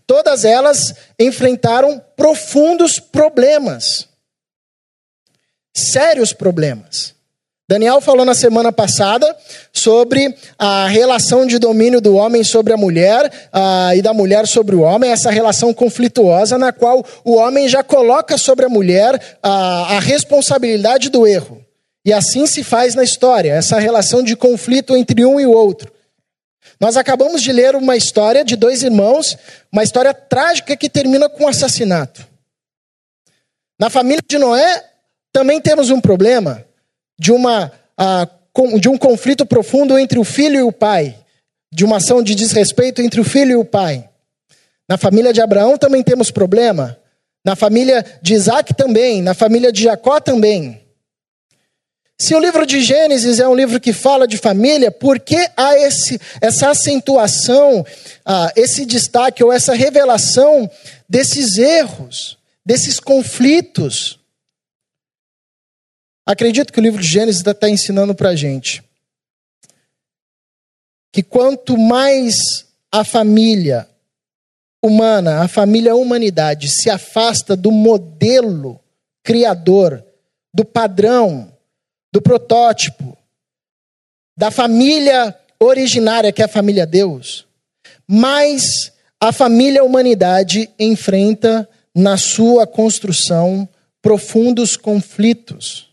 todas 0.06 0.44
elas 0.44 0.94
enfrentaram 1.18 2.00
profundos 2.16 3.00
problemas. 3.00 4.06
Sérios 5.74 6.32
problemas. 6.32 7.12
Daniel 7.68 8.00
falou 8.00 8.24
na 8.24 8.34
semana 8.34 8.72
passada 8.72 9.36
sobre 9.72 10.34
a 10.56 10.86
relação 10.86 11.44
de 11.44 11.58
domínio 11.58 12.00
do 12.00 12.14
homem 12.14 12.44
sobre 12.44 12.72
a 12.72 12.76
mulher 12.76 13.26
uh, 13.26 13.94
e 13.96 14.00
da 14.00 14.14
mulher 14.14 14.46
sobre 14.46 14.76
o 14.76 14.80
homem, 14.80 15.10
essa 15.10 15.30
relação 15.30 15.74
conflituosa 15.74 16.56
na 16.56 16.72
qual 16.72 17.04
o 17.24 17.34
homem 17.34 17.68
já 17.68 17.82
coloca 17.82 18.38
sobre 18.38 18.64
a 18.64 18.70
mulher 18.70 19.16
uh, 19.16 19.18
a 19.42 19.98
responsabilidade 19.98 21.10
do 21.10 21.26
erro. 21.26 21.67
E 22.04 22.12
assim 22.12 22.46
se 22.46 22.62
faz 22.62 22.94
na 22.94 23.02
história, 23.02 23.52
essa 23.52 23.78
relação 23.78 24.22
de 24.22 24.36
conflito 24.36 24.96
entre 24.96 25.24
um 25.24 25.38
e 25.38 25.46
o 25.46 25.52
outro. 25.52 25.92
Nós 26.80 26.96
acabamos 26.96 27.42
de 27.42 27.52
ler 27.52 27.74
uma 27.74 27.96
história 27.96 28.44
de 28.44 28.56
dois 28.56 28.82
irmãos, 28.82 29.36
uma 29.72 29.82
história 29.82 30.14
trágica 30.14 30.76
que 30.76 30.88
termina 30.88 31.28
com 31.28 31.44
um 31.44 31.48
assassinato. 31.48 32.26
Na 33.78 33.90
família 33.90 34.22
de 34.26 34.38
Noé 34.38 34.84
também 35.32 35.60
temos 35.60 35.90
um 35.90 36.00
problema 36.00 36.64
de, 37.18 37.32
uma, 37.32 37.72
de 38.80 38.88
um 38.88 38.96
conflito 38.96 39.44
profundo 39.44 39.98
entre 39.98 40.18
o 40.18 40.24
filho 40.24 40.58
e 40.58 40.62
o 40.62 40.72
pai, 40.72 41.16
de 41.72 41.84
uma 41.84 41.96
ação 41.96 42.22
de 42.22 42.34
desrespeito 42.34 43.02
entre 43.02 43.20
o 43.20 43.24
filho 43.24 43.52
e 43.52 43.56
o 43.56 43.64
pai. 43.64 44.08
Na 44.88 44.96
família 44.96 45.32
de 45.32 45.40
Abraão 45.40 45.76
também 45.76 46.02
temos 46.02 46.30
problema. 46.30 46.98
Na 47.44 47.54
família 47.54 48.04
de 48.22 48.34
Isaac 48.34 48.72
também. 48.74 49.20
Na 49.20 49.34
família 49.34 49.70
de 49.70 49.82
Jacó 49.82 50.18
também. 50.18 50.80
Se 52.20 52.34
o 52.34 52.40
livro 52.40 52.66
de 52.66 52.80
Gênesis 52.80 53.38
é 53.38 53.46
um 53.46 53.54
livro 53.54 53.78
que 53.78 53.92
fala 53.92 54.26
de 54.26 54.36
família, 54.36 54.90
por 54.90 55.20
que 55.20 55.36
há 55.56 55.76
esse, 55.78 56.20
essa 56.40 56.70
acentuação, 56.70 57.86
ah, 58.24 58.52
esse 58.56 58.84
destaque 58.84 59.44
ou 59.44 59.52
essa 59.52 59.72
revelação 59.72 60.68
desses 61.08 61.56
erros, 61.58 62.36
desses 62.66 62.98
conflitos? 62.98 64.18
Acredito 66.26 66.72
que 66.72 66.80
o 66.80 66.82
livro 66.82 67.00
de 67.00 67.06
Gênesis 67.06 67.46
está 67.46 67.70
ensinando 67.70 68.14
para 68.14 68.30
a 68.30 68.36
gente 68.36 68.82
que 71.12 71.22
quanto 71.22 71.76
mais 71.76 72.36
a 72.92 73.02
família 73.02 73.88
humana, 74.82 75.42
a 75.42 75.48
família 75.48 75.94
humanidade 75.94 76.68
se 76.68 76.88
afasta 76.88 77.56
do 77.56 77.72
modelo 77.72 78.78
criador, 79.24 80.04
do 80.54 80.64
padrão, 80.64 81.52
do 82.12 82.22
protótipo, 82.22 83.16
da 84.36 84.50
família 84.50 85.38
originária 85.60 86.32
que 86.32 86.42
é 86.42 86.44
a 86.44 86.48
família 86.48 86.86
Deus, 86.86 87.46
mais 88.06 88.92
a 89.20 89.32
família 89.32 89.82
humanidade 89.82 90.70
enfrenta 90.78 91.68
na 91.94 92.16
sua 92.16 92.66
construção 92.66 93.68
profundos 94.00 94.76
conflitos. 94.76 95.88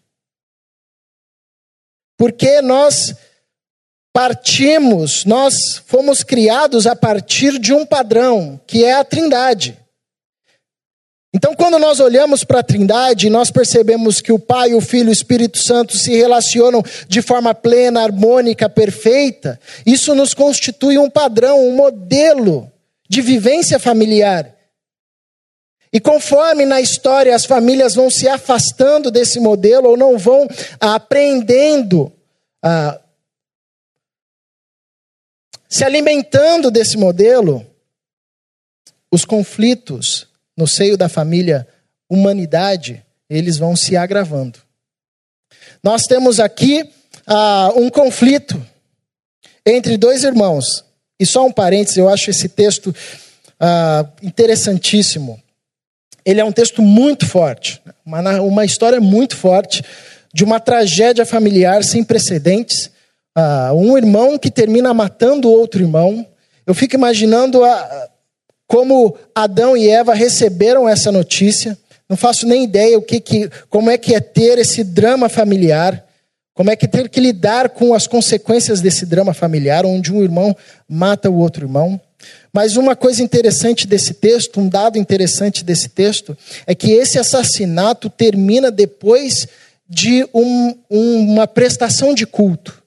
Porque 2.17 2.61
nós 2.61 3.15
partimos, 4.13 5.25
nós 5.25 5.77
fomos 5.85 6.23
criados 6.23 6.87
a 6.87 6.95
partir 6.95 7.59
de 7.59 7.73
um 7.73 7.85
padrão, 7.85 8.59
que 8.65 8.85
é 8.85 8.93
a 8.93 9.03
Trindade. 9.03 9.77
Então, 11.35 11.53
quando 11.53 11.77
nós 11.77 11.99
olhamos 11.99 12.45
para 12.45 12.61
a 12.61 12.63
Trindade, 12.63 13.29
nós 13.29 13.51
percebemos 13.51 14.21
que 14.21 14.31
o 14.31 14.39
Pai, 14.39 14.73
o 14.73 14.79
Filho 14.79 15.07
e 15.07 15.09
o 15.09 15.11
Espírito 15.11 15.57
Santo 15.57 15.97
se 15.97 16.15
relacionam 16.15 16.81
de 17.09 17.21
forma 17.21 17.53
plena, 17.53 18.01
harmônica, 18.03 18.69
perfeita. 18.69 19.59
Isso 19.85 20.15
nos 20.15 20.33
constitui 20.33 20.97
um 20.97 21.09
padrão, 21.09 21.67
um 21.67 21.75
modelo 21.75 22.71
de 23.09 23.21
vivência 23.21 23.77
familiar. 23.77 24.49
E 25.91 25.99
conforme 25.99 26.65
na 26.65 26.79
história 26.79 27.35
as 27.35 27.43
famílias 27.43 27.95
vão 27.95 28.09
se 28.09 28.29
afastando 28.29 29.11
desse 29.11 29.37
modelo 29.37 29.89
ou 29.89 29.97
não 29.97 30.17
vão 30.17 30.47
aprendendo, 30.79 32.13
ah, 32.63 32.97
se 35.67 35.83
alimentando 35.83 36.71
desse 36.71 36.95
modelo, 36.95 37.67
os 39.11 39.25
conflitos 39.25 40.33
no 40.55 40.67
seio 40.67 40.97
da 40.97 41.09
família 41.09 41.67
humanidade, 42.09 43.03
eles 43.29 43.57
vão 43.57 43.75
se 43.75 43.97
agravando. 43.97 44.59
Nós 45.83 46.03
temos 46.03 46.39
aqui 46.39 46.89
ah, 47.25 47.71
um 47.75 47.89
conflito 47.89 48.63
entre 49.65 49.97
dois 49.97 50.23
irmãos. 50.23 50.83
E 51.19 51.25
só 51.25 51.45
um 51.45 51.51
parênteses, 51.51 51.97
eu 51.97 52.09
acho 52.09 52.29
esse 52.29 52.49
texto 52.49 52.93
ah, 53.59 54.07
interessantíssimo 54.21 55.41
ele 56.25 56.41
é 56.41 56.43
um 56.43 56.51
texto 56.51 56.81
muito 56.81 57.25
forte, 57.27 57.79
uma, 58.03 58.41
uma 58.41 58.65
história 58.65 58.99
muito 58.99 59.35
forte 59.35 59.83
de 60.33 60.43
uma 60.43 60.59
tragédia 60.59 61.25
familiar 61.25 61.83
sem 61.83 62.03
precedentes. 62.03 62.89
Uh, 63.37 63.73
um 63.75 63.97
irmão 63.97 64.37
que 64.37 64.49
termina 64.49 64.93
matando 64.93 65.49
outro 65.49 65.81
irmão. 65.81 66.25
Eu 66.65 66.73
fico 66.73 66.95
imaginando 66.95 67.63
a, 67.63 68.09
como 68.67 69.15
Adão 69.33 69.75
e 69.75 69.89
Eva 69.89 70.13
receberam 70.13 70.87
essa 70.87 71.11
notícia. 71.11 71.77
Não 72.09 72.17
faço 72.17 72.45
nem 72.47 72.63
ideia 72.63 72.97
o 72.97 73.01
que, 73.01 73.19
que, 73.19 73.49
como 73.69 73.89
é 73.89 73.97
que 73.97 74.13
é 74.13 74.19
ter 74.19 74.57
esse 74.57 74.83
drama 74.83 75.29
familiar, 75.29 76.05
como 76.53 76.71
é 76.71 76.75
que 76.75 76.87
ter 76.87 77.09
que 77.09 77.19
lidar 77.19 77.69
com 77.69 77.93
as 77.93 78.07
consequências 78.07 78.81
desse 78.81 79.05
drama 79.05 79.33
familiar, 79.33 79.85
onde 79.85 80.13
um 80.13 80.23
irmão 80.23 80.55
mata 80.87 81.29
o 81.29 81.37
outro 81.37 81.65
irmão. 81.65 81.99
Mas 82.53 82.77
uma 82.77 82.95
coisa 82.95 83.21
interessante 83.21 83.85
desse 83.85 84.13
texto, 84.13 84.59
um 84.59 84.69
dado 84.69 84.97
interessante 84.97 85.63
desse 85.63 85.89
texto, 85.89 86.37
é 86.65 86.73
que 86.73 86.91
esse 86.91 87.19
assassinato 87.19 88.09
termina 88.09 88.71
depois 88.71 89.47
de 89.87 90.27
um, 90.33 90.73
uma 90.89 91.45
prestação 91.45 92.13
de 92.13 92.25
culto, 92.25 92.81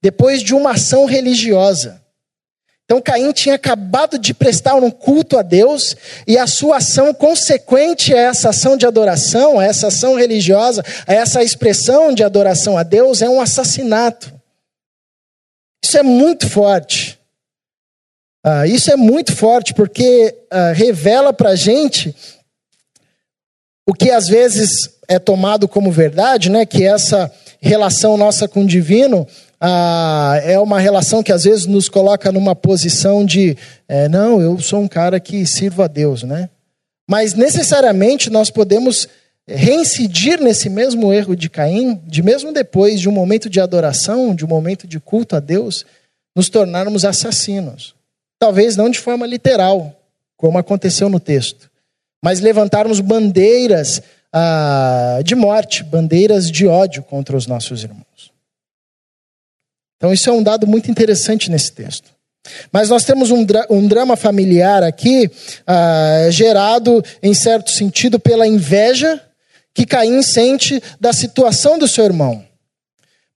depois 0.00 0.42
de 0.42 0.54
uma 0.54 0.72
ação 0.72 1.06
religiosa. 1.06 2.00
Então 2.88 3.02
Caim 3.02 3.30
tinha 3.32 3.54
acabado 3.54 4.18
de 4.18 4.32
prestar 4.32 4.74
um 4.76 4.90
culto 4.90 5.36
a 5.36 5.42
Deus 5.42 5.94
e 6.26 6.38
a 6.38 6.46
sua 6.46 6.78
ação 6.78 7.12
consequente 7.12 8.14
a 8.14 8.18
essa 8.18 8.48
ação 8.48 8.78
de 8.78 8.86
adoração, 8.86 9.60
a 9.60 9.64
essa 9.66 9.88
ação 9.88 10.14
religiosa, 10.14 10.82
a 11.06 11.12
essa 11.12 11.42
expressão 11.42 12.14
de 12.14 12.24
adoração 12.24 12.78
a 12.78 12.82
Deus 12.82 13.20
é 13.20 13.28
um 13.28 13.42
assassinato. 13.42 14.32
Isso 15.84 15.98
é 15.98 16.02
muito 16.02 16.48
forte. 16.48 17.18
Ah, 18.42 18.66
isso 18.66 18.90
é 18.90 18.96
muito 18.96 19.36
forte 19.36 19.74
porque 19.74 20.34
ah, 20.50 20.72
revela 20.72 21.30
para 21.30 21.54
gente 21.54 22.16
o 23.86 23.92
que 23.92 24.10
às 24.10 24.28
vezes 24.28 24.70
é 25.06 25.18
tomado 25.18 25.68
como 25.68 25.92
verdade, 25.92 26.50
né? 26.50 26.64
Que 26.64 26.84
essa 26.84 27.30
relação 27.60 28.16
nossa 28.16 28.48
com 28.48 28.62
o 28.62 28.66
divino 28.66 29.26
ah, 29.60 30.40
é 30.44 30.58
uma 30.58 30.78
relação 30.78 31.22
que 31.22 31.32
às 31.32 31.44
vezes 31.44 31.66
nos 31.66 31.88
coloca 31.88 32.30
numa 32.30 32.54
posição 32.54 33.24
de 33.24 33.56
é, 33.88 34.08
não, 34.08 34.40
eu 34.40 34.58
sou 34.60 34.80
um 34.80 34.88
cara 34.88 35.18
que 35.18 35.44
sirvo 35.46 35.82
a 35.82 35.86
Deus, 35.86 36.22
né? 36.22 36.48
Mas 37.08 37.34
necessariamente 37.34 38.30
nós 38.30 38.50
podemos 38.50 39.08
reincidir 39.46 40.40
nesse 40.40 40.68
mesmo 40.68 41.12
erro 41.12 41.34
de 41.34 41.48
Caim, 41.48 42.00
de 42.06 42.22
mesmo 42.22 42.52
depois 42.52 43.00
de 43.00 43.08
um 43.08 43.12
momento 43.12 43.48
de 43.48 43.60
adoração, 43.60 44.34
de 44.34 44.44
um 44.44 44.48
momento 44.48 44.86
de 44.86 45.00
culto 45.00 45.34
a 45.34 45.40
Deus, 45.40 45.86
nos 46.36 46.50
tornarmos 46.50 47.04
assassinos. 47.04 47.94
Talvez 48.38 48.76
não 48.76 48.90
de 48.90 48.98
forma 48.98 49.26
literal, 49.26 49.98
como 50.36 50.58
aconteceu 50.58 51.08
no 51.08 51.18
texto, 51.18 51.70
mas 52.22 52.40
levantarmos 52.40 53.00
bandeiras 53.00 54.02
ah, 54.32 55.20
de 55.24 55.34
morte, 55.34 55.82
bandeiras 55.82 56.50
de 56.50 56.66
ódio 56.66 57.02
contra 57.02 57.36
os 57.36 57.46
nossos 57.46 57.82
irmãos. 57.82 58.27
Então, 59.98 60.12
isso 60.12 60.30
é 60.30 60.32
um 60.32 60.42
dado 60.42 60.66
muito 60.66 60.90
interessante 60.90 61.50
nesse 61.50 61.72
texto. 61.72 62.08
Mas 62.72 62.88
nós 62.88 63.04
temos 63.04 63.30
um, 63.30 63.44
dra 63.44 63.66
um 63.68 63.86
drama 63.86 64.16
familiar 64.16 64.82
aqui, 64.82 65.30
ah, 65.66 66.28
gerado, 66.30 67.04
em 67.22 67.34
certo 67.34 67.70
sentido, 67.70 68.18
pela 68.18 68.46
inveja 68.46 69.20
que 69.74 69.84
Caim 69.84 70.22
sente 70.22 70.82
da 71.00 71.12
situação 71.12 71.78
do 71.78 71.86
seu 71.86 72.04
irmão. 72.04 72.44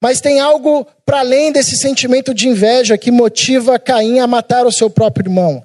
Mas 0.01 0.21
tem 0.21 0.41
algo 0.41 0.87
para 1.05 1.21
além 1.21 1.53
desse 1.53 1.77
sentimento 1.77 2.35
de 2.35 2.49
inveja 2.49 2.99
que 2.99 3.11
motiva 3.11 3.79
Caim 3.79 4.19
a 4.19 4.27
matar 4.27 4.67
o 4.67 4.73
seu 4.73 4.89
próprio 4.89 5.27
irmão. 5.27 5.63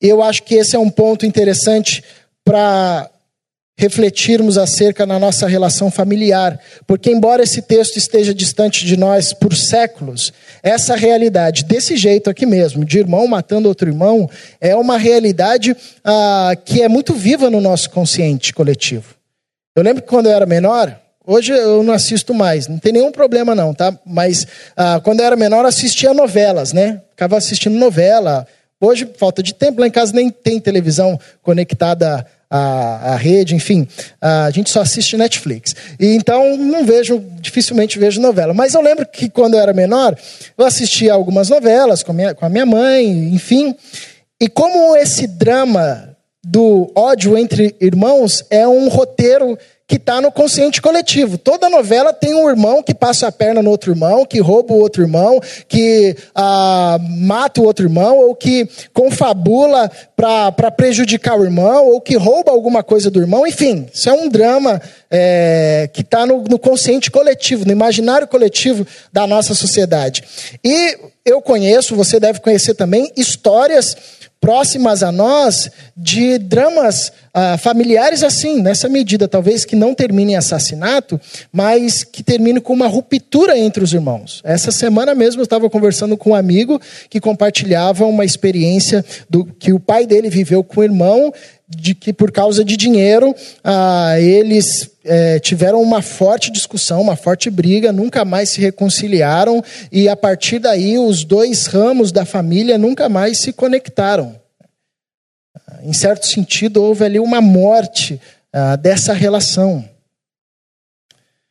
Eu 0.00 0.22
acho 0.22 0.42
que 0.42 0.56
esse 0.56 0.76
é 0.76 0.78
um 0.78 0.90
ponto 0.90 1.24
interessante 1.24 2.02
para 2.44 3.10
refletirmos 3.76 4.56
acerca 4.56 5.04
na 5.04 5.18
nossa 5.18 5.48
relação 5.48 5.90
familiar, 5.90 6.58
porque 6.86 7.10
embora 7.10 7.42
esse 7.42 7.60
texto 7.60 7.96
esteja 7.96 8.32
distante 8.32 8.84
de 8.84 8.96
nós 8.96 9.32
por 9.32 9.54
séculos, 9.54 10.32
essa 10.62 10.94
realidade 10.94 11.64
desse 11.64 11.96
jeito 11.96 12.30
aqui 12.30 12.46
mesmo, 12.46 12.84
de 12.84 12.98
irmão 12.98 13.26
matando 13.26 13.68
outro 13.68 13.88
irmão, 13.88 14.30
é 14.60 14.76
uma 14.76 14.96
realidade 14.96 15.76
ah, 16.04 16.52
que 16.64 16.82
é 16.82 16.88
muito 16.88 17.14
viva 17.14 17.50
no 17.50 17.60
nosso 17.60 17.90
consciente 17.90 18.52
coletivo. 18.52 19.14
Eu 19.74 19.82
lembro 19.82 20.02
que 20.02 20.08
quando 20.08 20.26
eu 20.26 20.32
era 20.32 20.46
menor, 20.46 20.96
hoje 21.26 21.52
eu 21.52 21.82
não 21.82 21.94
assisto 21.94 22.32
mais, 22.32 22.68
não 22.68 22.78
tem 22.78 22.92
nenhum 22.92 23.10
problema 23.10 23.56
não, 23.56 23.74
tá? 23.74 23.98
Mas 24.06 24.46
ah, 24.76 25.00
quando 25.02 25.18
eu 25.18 25.26
era 25.26 25.34
menor 25.34 25.64
assistia 25.64 26.14
novelas, 26.14 26.72
né? 26.72 27.00
Ficava 27.10 27.36
assistindo 27.36 27.76
novela. 27.76 28.46
Hoje, 28.80 29.08
falta 29.16 29.42
de 29.42 29.54
tempo, 29.54 29.80
lá 29.80 29.86
em 29.86 29.90
casa 29.90 30.12
nem 30.12 30.30
tem 30.30 30.60
televisão 30.60 31.18
conectada 31.42 32.24
a, 32.56 33.14
a 33.14 33.16
rede, 33.16 33.56
enfim, 33.56 33.88
a 34.20 34.48
gente 34.52 34.70
só 34.70 34.80
assiste 34.80 35.16
Netflix. 35.16 35.74
E 35.98 36.14
então 36.14 36.56
não 36.56 36.84
vejo, 36.84 37.18
dificilmente 37.40 37.98
vejo 37.98 38.20
novela. 38.20 38.54
Mas 38.54 38.74
eu 38.74 38.80
lembro 38.80 39.04
que 39.06 39.28
quando 39.28 39.54
eu 39.54 39.60
era 39.60 39.72
menor, 39.72 40.16
eu 40.56 40.64
assistia 40.64 41.12
algumas 41.12 41.48
novelas 41.48 42.04
com 42.04 42.12
a 42.12 42.14
minha, 42.14 42.32
com 42.32 42.46
a 42.46 42.48
minha 42.48 42.64
mãe, 42.64 43.04
enfim. 43.34 43.74
E 44.40 44.48
como 44.48 44.96
esse 44.96 45.26
drama 45.26 46.16
do 46.44 46.92
ódio 46.94 47.36
entre 47.36 47.74
irmãos 47.80 48.44
é 48.48 48.68
um 48.68 48.88
roteiro 48.88 49.58
que 49.86 49.96
está 49.96 50.18
no 50.20 50.32
consciente 50.32 50.80
coletivo. 50.80 51.36
Toda 51.36 51.68
novela 51.68 52.12
tem 52.12 52.34
um 52.34 52.48
irmão 52.48 52.82
que 52.82 52.94
passa 52.94 53.28
a 53.28 53.32
perna 53.32 53.62
no 53.62 53.70
outro 53.70 53.92
irmão, 53.92 54.24
que 54.24 54.40
rouba 54.40 54.72
o 54.72 54.78
outro 54.78 55.02
irmão, 55.02 55.38
que 55.68 56.16
ah, 56.34 56.98
mata 57.00 57.60
o 57.60 57.64
outro 57.64 57.84
irmão, 57.84 58.16
ou 58.18 58.34
que 58.34 58.66
confabula 58.94 59.90
para 60.16 60.70
prejudicar 60.70 61.38
o 61.38 61.44
irmão, 61.44 61.86
ou 61.86 62.00
que 62.00 62.16
rouba 62.16 62.50
alguma 62.50 62.82
coisa 62.82 63.10
do 63.10 63.20
irmão. 63.20 63.46
Enfim, 63.46 63.86
isso 63.92 64.08
é 64.08 64.12
um 64.12 64.28
drama 64.28 64.80
é, 65.10 65.90
que 65.92 66.00
está 66.00 66.24
no, 66.24 66.42
no 66.44 66.58
consciente 66.58 67.10
coletivo, 67.10 67.66
no 67.66 67.72
imaginário 67.72 68.26
coletivo 68.26 68.86
da 69.12 69.26
nossa 69.26 69.52
sociedade. 69.52 70.24
E 70.64 70.96
eu 71.26 71.42
conheço, 71.42 71.94
você 71.94 72.18
deve 72.18 72.40
conhecer 72.40 72.74
também, 72.74 73.12
histórias 73.16 73.94
próximas 74.40 75.02
a 75.02 75.10
nós 75.10 75.70
de 75.96 76.36
dramas 76.36 77.10
ah, 77.36 77.58
familiares 77.58 78.22
assim, 78.22 78.62
nessa 78.62 78.88
medida, 78.88 79.26
talvez 79.26 79.64
que 79.64 79.74
não 79.74 79.92
termine 79.92 80.34
em 80.34 80.36
assassinato, 80.36 81.20
mas 81.52 82.04
que 82.04 82.22
termine 82.22 82.60
com 82.60 82.72
uma 82.72 82.86
ruptura 82.86 83.58
entre 83.58 83.82
os 83.82 83.92
irmãos. 83.92 84.40
Essa 84.44 84.70
semana 84.70 85.16
mesmo 85.16 85.40
eu 85.40 85.44
estava 85.44 85.68
conversando 85.68 86.16
com 86.16 86.30
um 86.30 86.34
amigo 86.36 86.80
que 87.10 87.20
compartilhava 87.20 88.06
uma 88.06 88.24
experiência 88.24 89.04
do 89.28 89.44
que 89.44 89.72
o 89.72 89.80
pai 89.80 90.06
dele 90.06 90.30
viveu 90.30 90.62
com 90.62 90.80
o 90.80 90.84
irmão, 90.84 91.32
de 91.68 91.92
que 91.92 92.12
por 92.12 92.30
causa 92.30 92.64
de 92.64 92.76
dinheiro 92.76 93.34
ah, 93.64 94.14
eles 94.20 94.90
é, 95.04 95.40
tiveram 95.40 95.82
uma 95.82 96.02
forte 96.02 96.52
discussão, 96.52 97.00
uma 97.00 97.16
forte 97.16 97.50
briga, 97.50 97.90
nunca 97.90 98.24
mais 98.24 98.50
se 98.50 98.60
reconciliaram 98.60 99.60
e 99.90 100.08
a 100.08 100.14
partir 100.14 100.60
daí 100.60 101.00
os 101.00 101.24
dois 101.24 101.66
ramos 101.66 102.12
da 102.12 102.24
família 102.24 102.78
nunca 102.78 103.08
mais 103.08 103.40
se 103.40 103.52
conectaram. 103.52 104.43
Em 105.84 105.92
certo 105.92 106.26
sentido, 106.26 106.82
houve 106.82 107.04
ali 107.04 107.20
uma 107.20 107.42
morte 107.42 108.18
ah, 108.50 108.74
dessa 108.74 109.12
relação. 109.12 109.86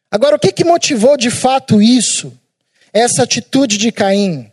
Agora, 0.09 0.37
o 0.37 0.39
que, 0.39 0.51
que 0.51 0.63
motivou 0.63 1.15
de 1.15 1.29
fato 1.29 1.79
isso? 1.79 2.33
Essa 2.91 3.21
atitude 3.21 3.77
de 3.77 3.91
Caim? 3.91 4.49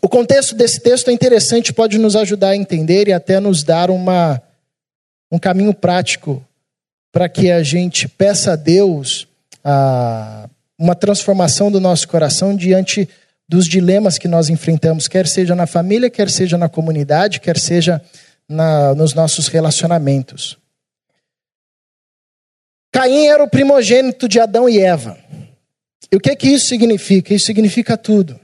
O 0.00 0.08
contexto 0.08 0.54
desse 0.54 0.80
texto 0.80 1.10
é 1.10 1.12
interessante, 1.12 1.70
pode 1.70 1.98
nos 1.98 2.16
ajudar 2.16 2.50
a 2.50 2.56
entender 2.56 3.08
e 3.08 3.12
até 3.12 3.38
nos 3.38 3.62
dar 3.62 3.90
uma, 3.90 4.40
um 5.30 5.38
caminho 5.38 5.74
prático 5.74 6.42
para 7.12 7.28
que 7.28 7.50
a 7.50 7.62
gente 7.62 8.08
peça 8.08 8.52
a 8.52 8.56
Deus 8.56 9.28
a, 9.62 10.48
uma 10.78 10.94
transformação 10.94 11.70
do 11.70 11.78
nosso 11.78 12.08
coração 12.08 12.56
diante 12.56 13.06
dos 13.48 13.66
dilemas 13.66 14.18
que 14.18 14.28
nós 14.28 14.50
enfrentamos, 14.50 15.08
quer 15.08 15.26
seja 15.26 15.54
na 15.54 15.66
família, 15.66 16.10
quer 16.10 16.28
seja 16.28 16.58
na 16.58 16.68
comunidade, 16.68 17.40
quer 17.40 17.58
seja 17.58 18.02
na, 18.48 18.94
nos 18.94 19.14
nossos 19.14 19.48
relacionamentos. 19.48 20.58
Caim 22.92 23.26
era 23.26 23.42
o 23.42 23.48
primogênito 23.48 24.28
de 24.28 24.38
Adão 24.38 24.68
e 24.68 24.78
Eva. 24.78 25.16
E 26.10 26.16
o 26.16 26.20
que 26.20 26.34
que 26.36 26.48
isso 26.48 26.66
significa? 26.66 27.34
Isso 27.34 27.46
significa 27.46 27.96
tudo. 27.96 28.38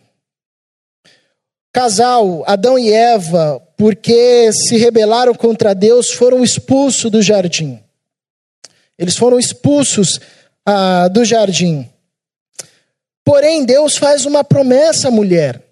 Casal, 1.72 2.44
Adão 2.46 2.78
e 2.78 2.92
Eva, 2.92 3.60
porque 3.76 4.52
se 4.52 4.76
rebelaram 4.76 5.34
contra 5.34 5.74
Deus, 5.74 6.12
foram 6.12 6.44
expulsos 6.44 7.10
do 7.10 7.20
jardim. 7.20 7.82
Eles 8.98 9.16
foram 9.16 9.38
expulsos 9.38 10.20
ah, 10.64 11.08
do 11.08 11.24
jardim. 11.24 11.90
Porém, 13.24 13.64
Deus 13.64 13.96
faz 13.96 14.26
uma 14.26 14.44
promessa 14.44 15.08
à 15.08 15.10
mulher. 15.10 15.62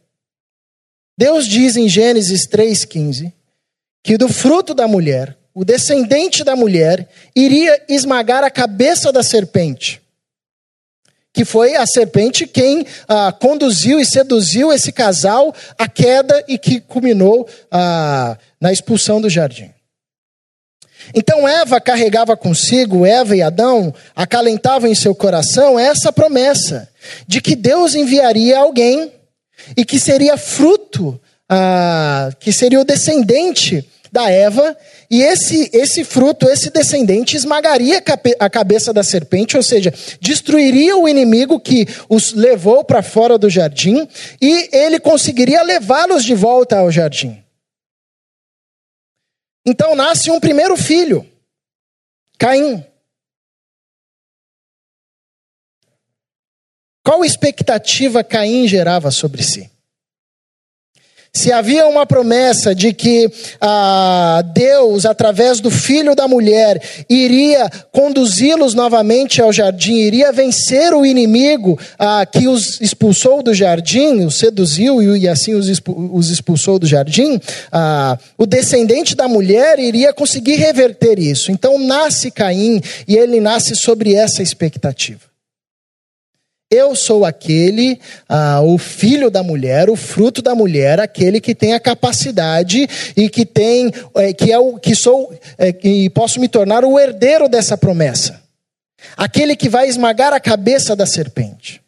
Deus 1.19 1.47
diz 1.47 1.77
em 1.77 1.89
Gênesis 1.89 2.49
3,15 2.49 3.33
que 4.03 4.17
do 4.17 4.29
fruto 4.29 4.75
da 4.75 4.89
mulher, 4.89 5.37
o 5.55 5.65
descendente 5.65 6.43
da 6.43 6.57
mulher, 6.57 7.09
iria 7.37 7.81
esmagar 7.89 8.43
a 8.43 8.51
cabeça 8.51 9.13
da 9.13 9.23
serpente. 9.23 10.01
Que 11.33 11.45
foi 11.45 11.77
a 11.77 11.87
serpente 11.87 12.47
quem 12.47 12.85
ah, 13.07 13.33
conduziu 13.33 14.01
e 14.01 14.05
seduziu 14.05 14.73
esse 14.73 14.91
casal 14.91 15.55
à 15.79 15.89
queda 15.89 16.45
e 16.49 16.59
que 16.59 16.81
culminou 16.81 17.49
ah, 17.71 18.37
na 18.61 18.73
expulsão 18.73 19.21
do 19.21 19.31
jardim. 19.31 19.71
Então 21.15 21.49
Eva 21.49 21.81
carregava 21.81 22.37
consigo, 22.37 23.07
Eva 23.07 23.37
e 23.37 23.43
Adão 23.43 23.95
acalentavam 24.15 24.91
em 24.91 24.95
seu 24.95 25.15
coração 25.15 25.79
essa 25.79 26.13
promessa 26.13 26.92
de 27.27 27.41
que 27.41 27.57
Deus 27.57 27.95
enviaria 27.95 28.59
alguém 28.59 29.13
e 29.77 29.85
que 29.85 29.99
seria 29.99 30.37
fruto, 30.37 31.21
ah, 31.49 32.31
que 32.41 32.53
seria 32.53 32.81
o 32.81 32.85
descendente 32.85 33.89
da 34.13 34.31
Eva, 34.31 34.77
e 35.11 35.23
esse, 35.23 35.71
esse 35.73 36.05
fruto, 36.05 36.47
esse 36.47 36.71
descendente, 36.71 37.35
esmagaria 37.35 38.03
a 38.39 38.51
cabeça 38.51 38.93
da 38.93 39.03
serpente, 39.03 39.57
ou 39.57 39.63
seja, 39.63 39.93
destruiria 40.21 40.99
o 40.99 41.09
inimigo 41.09 41.59
que 41.59 41.87
os 42.11 42.35
levou 42.35 42.85
para 42.85 43.03
fora 43.03 43.39
do 43.39 43.49
jardim, 43.49 44.07
e 44.39 44.69
ele 44.71 45.01
conseguiria 45.01 45.63
levá-los 45.63 46.25
de 46.25 46.35
volta 46.35 46.79
ao 46.79 46.91
jardim. 46.91 47.43
Então 49.65 49.95
nasce 49.95 50.31
um 50.31 50.39
primeiro 50.39 50.77
filho, 50.77 51.27
Caim. 52.39 52.85
Qual 57.05 57.25
expectativa 57.25 58.23
Caim 58.23 58.69
gerava 58.69 59.11
sobre 59.11 59.43
si? 59.43 59.73
Se 61.35 61.51
havia 61.51 61.87
uma 61.87 62.05
promessa 62.05 62.75
de 62.75 62.93
que 62.93 63.33
ah, 63.59 64.45
Deus, 64.53 65.07
através 65.07 65.61
do 65.61 65.71
filho 65.71 66.15
da 66.15 66.29
mulher, 66.29 66.79
iria 67.09 67.71
conduzi-los 67.91 68.75
novamente 68.75 69.41
ao 69.41 69.51
jardim, 69.51 69.95
iria 69.95 70.31
vencer 70.31 70.93
o 70.93 71.07
inimigo 71.07 71.79
ah, 71.99 72.27
que 72.27 72.47
os 72.47 72.79
expulsou 72.83 73.43
do 73.43 73.55
jardim, 73.55 74.27
os 74.27 74.37
seduziu 74.39 75.17
e, 75.17 75.27
assim 75.27 75.55
os, 75.55 76.31
expulsou 76.31 76.79
do 76.79 76.87
jardim, 76.87 77.41
ah, 77.73 78.19
o 78.37 78.45
descendente 78.45 79.15
da 79.15 79.27
mulher 79.27 79.79
iria 79.79 80.13
conseguir 80.13 80.57
reverter 80.57 81.19
isso. 81.19 81.51
Então 81.51 81.79
nasce 81.79 82.31
Caim 82.31 82.79
e 83.09 83.17
ele 83.17 83.41
nasce 83.41 83.75
sobre 83.75 84.15
essa 84.15 84.43
expectativa. 84.43 85.32
Eu 86.75 86.97
sou 86.97 87.27
aquele, 87.27 88.01
ah, 88.27 88.63
o 88.63 88.79
filho 88.79 89.31
da 89.31 89.43
mulher, 89.43 89.91
o 89.91 89.95
fruto 89.95 90.41
da 90.41 90.55
mulher, 90.55 90.99
aquele 91.01 91.39
que 91.39 91.55
tem 91.55 91.75
a 91.75 91.81
capacidade 91.81 92.89
e 93.15 93.29
que 93.29 93.45
tem, 93.45 93.93
é, 94.15 94.33
que 94.33 94.51
é 94.51 94.59
o 94.59 94.79
que 94.79 94.95
sou, 94.95 95.39
é, 95.59 95.75
e 95.85 96.09
posso 96.09 96.41
me 96.41 96.49
tornar 96.49 96.83
o 96.83 96.99
herdeiro 96.99 97.47
dessa 97.47 97.77
promessa. 97.77 98.41
Aquele 99.19 99.55
que 99.55 99.69
vai 99.69 99.87
esmagar 99.87 100.33
a 100.33 100.41
cabeça 100.41 100.97
da 100.97 101.05
serpente. 101.05 101.83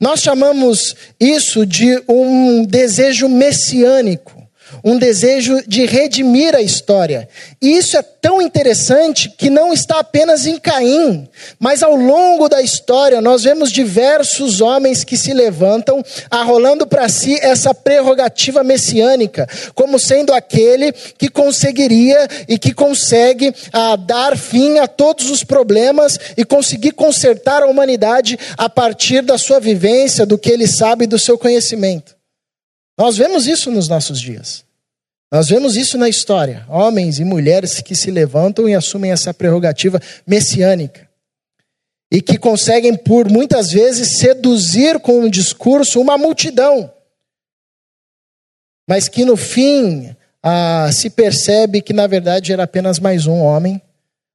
Nós 0.00 0.20
chamamos 0.20 0.96
isso 1.20 1.64
de 1.64 2.02
um 2.08 2.64
desejo 2.64 3.28
messiânico, 3.28 4.45
um 4.86 4.96
desejo 4.96 5.60
de 5.66 5.84
redimir 5.84 6.54
a 6.54 6.62
história. 6.62 7.28
E 7.60 7.76
isso 7.76 7.96
é 7.96 8.02
tão 8.02 8.40
interessante 8.40 9.28
que 9.36 9.50
não 9.50 9.72
está 9.72 9.98
apenas 9.98 10.46
em 10.46 10.60
Caim, 10.60 11.28
mas 11.58 11.82
ao 11.82 11.96
longo 11.96 12.48
da 12.48 12.62
história 12.62 13.20
nós 13.20 13.42
vemos 13.42 13.72
diversos 13.72 14.60
homens 14.60 15.02
que 15.02 15.16
se 15.16 15.34
levantam, 15.34 16.04
arrolando 16.30 16.86
para 16.86 17.08
si 17.08 17.36
essa 17.42 17.74
prerrogativa 17.74 18.62
messiânica, 18.62 19.48
como 19.74 19.98
sendo 19.98 20.32
aquele 20.32 20.92
que 20.92 21.28
conseguiria 21.28 22.28
e 22.48 22.56
que 22.56 22.72
consegue 22.72 23.52
ah, 23.72 23.96
dar 23.96 24.38
fim 24.38 24.78
a 24.78 24.86
todos 24.86 25.30
os 25.30 25.42
problemas 25.42 26.16
e 26.36 26.44
conseguir 26.44 26.92
consertar 26.92 27.64
a 27.64 27.66
humanidade 27.66 28.38
a 28.56 28.68
partir 28.68 29.22
da 29.22 29.36
sua 29.36 29.58
vivência, 29.58 30.24
do 30.24 30.38
que 30.38 30.50
ele 30.50 30.68
sabe 30.68 31.04
e 31.04 31.08
do 31.08 31.18
seu 31.18 31.36
conhecimento. 31.36 32.14
Nós 32.96 33.16
vemos 33.16 33.48
isso 33.48 33.68
nos 33.68 33.88
nossos 33.88 34.20
dias. 34.20 34.65
Nós 35.30 35.48
vemos 35.48 35.76
isso 35.76 35.98
na 35.98 36.08
história. 36.08 36.64
Homens 36.68 37.18
e 37.18 37.24
mulheres 37.24 37.80
que 37.80 37.94
se 37.94 38.10
levantam 38.10 38.68
e 38.68 38.74
assumem 38.74 39.12
essa 39.12 39.34
prerrogativa 39.34 40.00
messiânica. 40.26 41.08
E 42.10 42.22
que 42.22 42.38
conseguem, 42.38 42.96
por 42.96 43.28
muitas 43.28 43.70
vezes, 43.70 44.18
seduzir 44.18 45.00
com 45.00 45.20
um 45.20 45.28
discurso 45.28 46.00
uma 46.00 46.16
multidão. 46.16 46.92
Mas 48.88 49.08
que 49.08 49.24
no 49.24 49.36
fim 49.36 50.14
ah, 50.40 50.88
se 50.92 51.10
percebe 51.10 51.82
que 51.82 51.92
na 51.92 52.06
verdade 52.06 52.52
era 52.52 52.62
apenas 52.62 53.00
mais 53.00 53.26
um 53.26 53.40
homem, 53.40 53.82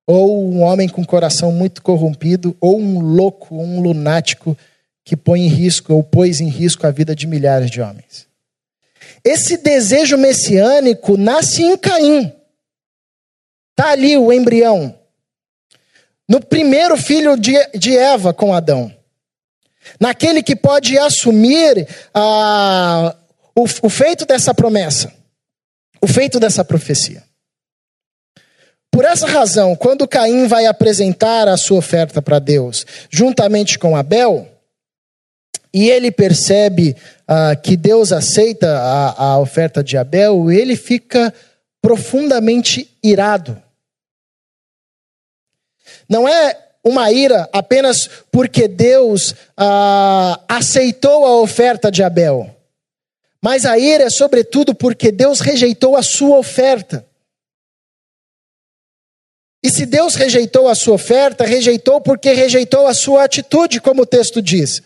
ou 0.05 0.51
um 0.51 0.61
homem 0.61 0.89
com 0.89 1.05
coração 1.05 1.53
muito 1.53 1.81
corrompido, 1.81 2.55
ou 2.59 2.77
um 2.77 2.99
louco, 2.99 3.55
um 3.55 3.81
lunático 3.81 4.57
que 5.05 5.15
põe 5.15 5.41
em 5.41 5.47
risco 5.47 5.93
ou 5.93 6.03
pôs 6.03 6.41
em 6.41 6.49
risco 6.49 6.85
a 6.85 6.91
vida 6.91 7.15
de 7.15 7.25
milhares 7.25 7.71
de 7.71 7.81
homens. 7.81 8.30
Esse 9.23 9.57
desejo 9.57 10.17
messiânico 10.17 11.17
nasce 11.17 11.63
em 11.63 11.77
Caim. 11.77 12.33
Está 13.71 13.91
ali 13.91 14.17
o 14.17 14.31
embrião. 14.31 14.97
No 16.27 16.39
primeiro 16.39 16.95
filho 16.97 17.35
de, 17.35 17.53
de 17.77 17.97
Eva 17.97 18.33
com 18.33 18.53
Adão. 18.53 18.93
Naquele 19.99 20.43
que 20.43 20.55
pode 20.55 20.97
assumir 20.97 21.87
ah, 22.13 23.15
o, 23.55 23.63
o 23.63 23.89
feito 23.89 24.25
dessa 24.25 24.53
promessa, 24.53 25.13
o 25.99 26.07
feito 26.07 26.39
dessa 26.39 26.63
profecia. 26.63 27.23
Por 28.91 29.05
essa 29.05 29.25
razão, 29.25 29.75
quando 29.75 30.07
Caim 30.07 30.47
vai 30.47 30.65
apresentar 30.65 31.47
a 31.47 31.55
sua 31.55 31.79
oferta 31.79 32.21
para 32.21 32.39
Deus, 32.39 32.85
juntamente 33.09 33.79
com 33.79 33.95
Abel, 33.95 34.47
e 35.73 35.89
ele 35.89 36.11
percebe 36.11 36.95
ah, 37.27 37.55
que 37.55 37.77
Deus 37.77 38.11
aceita 38.11 38.67
a, 38.77 39.23
a 39.23 39.39
oferta 39.39 39.83
de 39.83 39.97
Abel, 39.97 40.51
ele 40.51 40.75
fica 40.75 41.33
profundamente 41.81 42.95
irado. 43.01 43.61
Não 46.09 46.27
é 46.27 46.57
uma 46.83 47.11
ira 47.11 47.49
apenas 47.53 48.09
porque 48.31 48.67
Deus 48.67 49.33
ah, 49.55 50.39
aceitou 50.47 51.25
a 51.25 51.39
oferta 51.39 51.89
de 51.89 52.03
Abel, 52.03 52.53
mas 53.41 53.65
a 53.65 53.77
ira 53.77 54.03
é 54.03 54.09
sobretudo 54.09 54.75
porque 54.75 55.11
Deus 55.11 55.39
rejeitou 55.39 55.95
a 55.95 56.03
sua 56.03 56.37
oferta. 56.37 57.05
E 59.63 59.69
se 59.69 59.85
Deus 59.85 60.15
rejeitou 60.15 60.67
a 60.67 60.75
sua 60.75 60.95
oferta, 60.95 61.45
rejeitou 61.45 62.01
porque 62.01 62.33
rejeitou 62.33 62.87
a 62.87 62.95
sua 62.95 63.23
atitude, 63.23 63.79
como 63.79 64.01
o 64.01 64.07
texto 64.07 64.41
diz. 64.41 64.81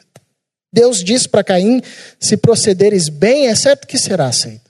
Deus 0.76 1.02
diz 1.02 1.26
para 1.26 1.44
Caim: 1.44 1.82
se 2.20 2.36
procederes 2.36 3.08
bem, 3.08 3.48
é 3.48 3.56
certo 3.56 3.88
que 3.88 3.98
será 3.98 4.28
aceito. 4.28 4.70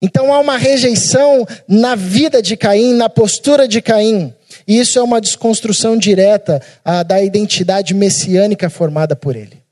Então 0.00 0.32
há 0.32 0.38
uma 0.38 0.56
rejeição 0.56 1.44
na 1.66 1.96
vida 1.96 2.40
de 2.40 2.56
Caim, 2.56 2.94
na 2.94 3.08
postura 3.08 3.66
de 3.66 3.82
Caim. 3.82 4.32
E 4.68 4.78
isso 4.78 4.98
é 4.98 5.02
uma 5.02 5.20
desconstrução 5.20 5.96
direta 5.96 6.62
ah, 6.84 7.02
da 7.02 7.20
identidade 7.20 7.92
messiânica 7.94 8.70
formada 8.70 9.16
por 9.16 9.34
ele. 9.34 9.64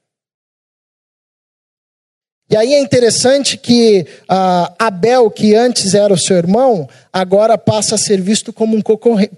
E 2.50 2.56
aí 2.56 2.74
é 2.74 2.80
interessante 2.80 3.56
que 3.56 4.06
ah, 4.28 4.74
Abel, 4.78 5.30
que 5.30 5.54
antes 5.54 5.94
era 5.94 6.12
o 6.12 6.18
seu 6.18 6.36
irmão, 6.36 6.88
agora 7.12 7.56
passa 7.56 7.94
a 7.94 7.98
ser 7.98 8.20
visto 8.20 8.52
como 8.52 8.76
um, 8.76 8.82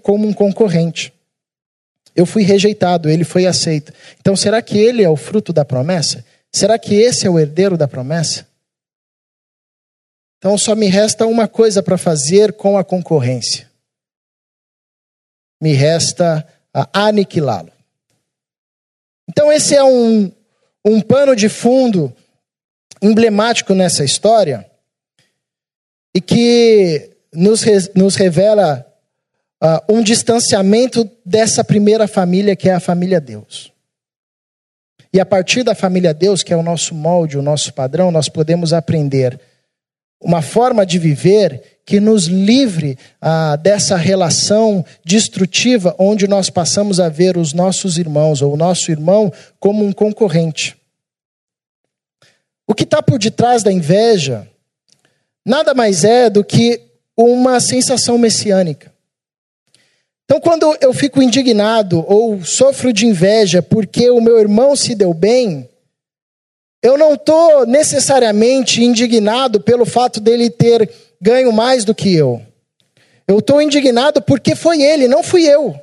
como 0.01 0.27
um 0.27 0.33
concorrente. 0.33 1.14
Eu 2.15 2.25
fui 2.25 2.43
rejeitado, 2.43 3.09
ele 3.09 3.25
foi 3.25 3.45
aceito. 3.45 3.91
Então, 4.19 4.35
será 4.35 4.61
que 4.61 4.77
ele 4.77 5.03
é 5.03 5.09
o 5.09 5.17
fruto 5.17 5.51
da 5.51 5.65
promessa? 5.65 6.25
Será 6.51 6.79
que 6.79 6.95
esse 6.95 7.27
é 7.27 7.29
o 7.29 7.37
herdeiro 7.37 7.77
da 7.77 7.87
promessa? 7.87 8.47
Então, 10.37 10.57
só 10.57 10.75
me 10.75 10.87
resta 10.87 11.25
uma 11.25 11.47
coisa 11.47 11.83
para 11.83 11.97
fazer 11.97 12.53
com 12.53 12.77
a 12.77 12.83
concorrência: 12.83 13.69
me 15.61 15.73
resta 15.73 16.47
aniquilá-lo. 16.93 17.71
Então, 19.29 19.51
esse 19.51 19.75
é 19.75 19.83
um, 19.83 20.31
um 20.85 21.01
pano 21.01 21.35
de 21.35 21.49
fundo 21.49 22.15
emblemático 23.01 23.73
nessa 23.73 24.05
história 24.05 24.69
e 26.15 26.21
que 26.21 27.11
nos, 27.33 27.65
nos 27.93 28.15
revela 28.15 28.85
uh, 29.63 29.93
um 29.93 30.01
distanciamento 30.01 31.09
dessa 31.25 31.63
primeira 31.63 32.07
família, 32.07 32.55
que 32.55 32.69
é 32.69 32.73
a 32.73 32.79
família 32.79 33.19
Deus. 33.19 33.71
E 35.13 35.19
a 35.19 35.25
partir 35.25 35.63
da 35.63 35.73
família 35.73 36.13
Deus, 36.13 36.43
que 36.43 36.53
é 36.53 36.57
o 36.57 36.63
nosso 36.63 36.93
molde, 36.93 37.37
o 37.37 37.41
nosso 37.41 37.73
padrão, 37.73 38.11
nós 38.11 38.27
podemos 38.27 38.73
aprender 38.73 39.39
uma 40.21 40.41
forma 40.41 40.85
de 40.85 40.97
viver 40.97 41.79
que 41.85 41.99
nos 41.99 42.25
livre 42.25 42.97
ah, 43.21 43.55
dessa 43.55 43.95
relação 43.95 44.83
destrutiva, 45.05 45.95
onde 45.99 46.27
nós 46.27 46.49
passamos 46.49 46.99
a 46.99 47.09
ver 47.09 47.37
os 47.37 47.53
nossos 47.53 47.97
irmãos 47.97 48.41
ou 48.41 48.53
o 48.53 48.57
nosso 48.57 48.91
irmão 48.91 49.31
como 49.59 49.85
um 49.85 49.93
concorrente. 49.93 50.75
O 52.67 52.73
que 52.73 52.83
está 52.83 53.03
por 53.03 53.19
detrás 53.19 53.61
da 53.61 53.71
inveja 53.71 54.47
nada 55.45 55.75
mais 55.75 56.03
é 56.03 56.29
do 56.29 56.43
que 56.43 56.81
uma 57.15 57.59
sensação 57.59 58.17
messiânica. 58.17 58.94
Então, 60.25 60.41
quando 60.41 60.75
eu 60.81 60.91
fico 60.91 61.21
indignado 61.21 62.03
ou 62.07 62.43
sofro 62.43 62.91
de 62.91 63.05
inveja 63.05 63.61
porque 63.61 64.09
o 64.09 64.19
meu 64.19 64.39
irmão 64.39 64.75
se 64.75 64.95
deu 64.95 65.13
bem, 65.13 65.69
eu 66.81 66.97
não 66.97 67.13
estou 67.13 67.65
necessariamente 67.65 68.83
indignado 68.83 69.61
pelo 69.61 69.85
fato 69.85 70.19
dele 70.19 70.49
ter 70.49 70.91
ganho 71.21 71.51
mais 71.51 71.85
do 71.85 71.93
que 71.93 72.13
eu. 72.13 72.41
Eu 73.27 73.39
estou 73.39 73.61
indignado 73.61 74.21
porque 74.21 74.55
foi 74.55 74.81
ele, 74.81 75.07
não 75.07 75.23
fui 75.23 75.45
eu. 75.45 75.79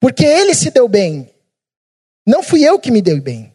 Porque 0.00 0.24
ele 0.24 0.54
se 0.54 0.70
deu 0.70 0.88
bem. 0.88 1.30
Não 2.26 2.42
fui 2.42 2.64
eu 2.64 2.78
que 2.78 2.90
me 2.90 3.00
dei 3.00 3.20
bem. 3.20 3.53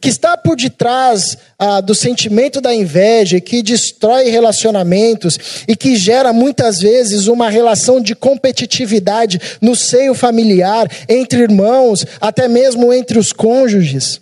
Que 0.00 0.08
está 0.08 0.36
por 0.36 0.56
detrás 0.56 1.36
ah, 1.58 1.80
do 1.80 1.94
sentimento 1.94 2.60
da 2.60 2.74
inveja, 2.74 3.40
que 3.40 3.62
destrói 3.62 4.30
relacionamentos 4.30 5.38
e 5.68 5.76
que 5.76 5.96
gera 5.96 6.32
muitas 6.32 6.78
vezes 6.78 7.26
uma 7.26 7.50
relação 7.50 8.00
de 8.00 8.14
competitividade 8.14 9.40
no 9.60 9.76
seio 9.76 10.14
familiar, 10.14 10.90
entre 11.08 11.42
irmãos, 11.42 12.06
até 12.20 12.48
mesmo 12.48 12.92
entre 12.92 13.18
os 13.18 13.32
cônjuges, 13.32 14.20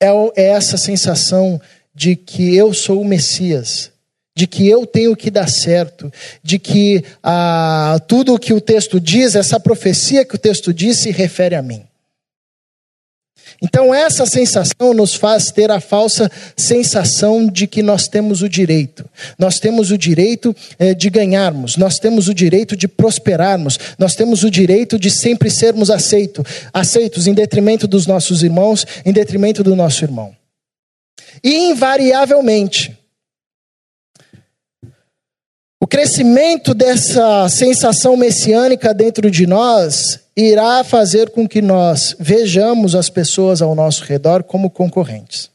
é, 0.00 0.08
é 0.36 0.44
essa 0.50 0.76
sensação 0.76 1.60
de 1.94 2.16
que 2.16 2.56
eu 2.56 2.72
sou 2.72 3.02
o 3.02 3.04
Messias, 3.04 3.90
de 4.34 4.46
que 4.46 4.66
eu 4.66 4.86
tenho 4.86 5.14
que 5.14 5.30
dar 5.30 5.48
certo, 5.48 6.10
de 6.42 6.58
que 6.58 7.04
ah, 7.22 8.00
tudo 8.08 8.34
o 8.34 8.38
que 8.38 8.54
o 8.54 8.60
texto 8.60 8.98
diz, 8.98 9.34
essa 9.34 9.60
profecia 9.60 10.24
que 10.24 10.34
o 10.34 10.38
texto 10.38 10.72
diz, 10.72 10.98
se 11.00 11.10
refere 11.10 11.54
a 11.54 11.62
mim. 11.62 11.82
Então, 13.62 13.94
essa 13.94 14.24
sensação 14.24 14.94
nos 14.94 15.14
faz 15.14 15.50
ter 15.50 15.70
a 15.70 15.80
falsa 15.80 16.30
sensação 16.56 17.46
de 17.46 17.66
que 17.66 17.82
nós 17.82 18.08
temos 18.08 18.40
o 18.40 18.48
direito. 18.48 19.04
Nós 19.38 19.58
temos 19.58 19.90
o 19.90 19.98
direito 19.98 20.56
eh, 20.78 20.94
de 20.94 21.10
ganharmos, 21.10 21.76
nós 21.76 21.98
temos 21.98 22.26
o 22.26 22.34
direito 22.34 22.74
de 22.74 22.88
prosperarmos, 22.88 23.78
nós 23.98 24.14
temos 24.14 24.44
o 24.44 24.50
direito 24.50 24.98
de 24.98 25.10
sempre 25.10 25.50
sermos 25.50 25.90
aceito, 25.90 26.44
aceitos 26.72 27.26
em 27.26 27.34
detrimento 27.34 27.86
dos 27.86 28.06
nossos 28.06 28.42
irmãos, 28.42 28.86
em 29.04 29.12
detrimento 29.12 29.62
do 29.62 29.76
nosso 29.76 30.04
irmão. 30.04 30.34
E, 31.44 31.54
invariavelmente, 31.70 32.96
o 35.78 35.86
crescimento 35.86 36.72
dessa 36.72 37.46
sensação 37.48 38.16
messiânica 38.16 38.94
dentro 38.94 39.30
de 39.30 39.46
nós 39.46 40.20
irá 40.40 40.82
fazer 40.84 41.30
com 41.30 41.48
que 41.48 41.60
nós 41.62 42.16
vejamos 42.18 42.94
as 42.94 43.08
pessoas 43.08 43.60
ao 43.62 43.74
nosso 43.74 44.04
redor 44.04 44.42
como 44.42 44.70
concorrentes. 44.70 45.50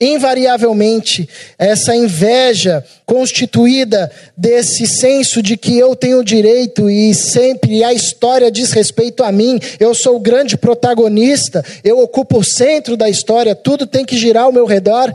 invariavelmente, 0.00 1.28
essa 1.58 1.94
inveja 1.94 2.84
constituída 3.04 4.10
desse 4.36 4.86
senso 4.86 5.42
de 5.42 5.56
que 5.56 5.76
eu 5.76 5.96
tenho 5.96 6.22
direito 6.22 6.88
e 6.88 7.12
sempre 7.12 7.82
a 7.82 7.92
história 7.92 8.50
diz 8.50 8.70
respeito 8.70 9.24
a 9.24 9.32
mim, 9.32 9.58
eu 9.80 9.92
sou 9.94 10.16
o 10.16 10.20
grande 10.20 10.56
protagonista, 10.56 11.64
eu 11.82 11.98
ocupo 11.98 12.38
o 12.38 12.44
centro 12.44 12.96
da 12.96 13.08
história, 13.08 13.56
tudo 13.56 13.86
tem 13.86 14.04
que 14.04 14.16
girar 14.16 14.44
ao 14.44 14.52
meu 14.52 14.66
redor. 14.66 15.12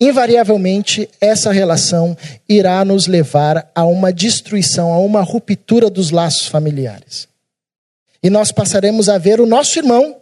Invariavelmente, 0.00 1.08
essa 1.20 1.50
relação 1.50 2.16
irá 2.48 2.84
nos 2.84 3.06
levar 3.06 3.70
a 3.74 3.84
uma 3.84 4.12
destruição, 4.12 4.92
a 4.92 4.98
uma 4.98 5.22
ruptura 5.22 5.90
dos 5.90 6.10
laços 6.10 6.46
familiares. 6.46 7.26
E 8.22 8.30
nós 8.30 8.52
passaremos 8.52 9.08
a 9.08 9.18
ver 9.18 9.40
o 9.40 9.46
nosso 9.46 9.78
irmão, 9.78 10.16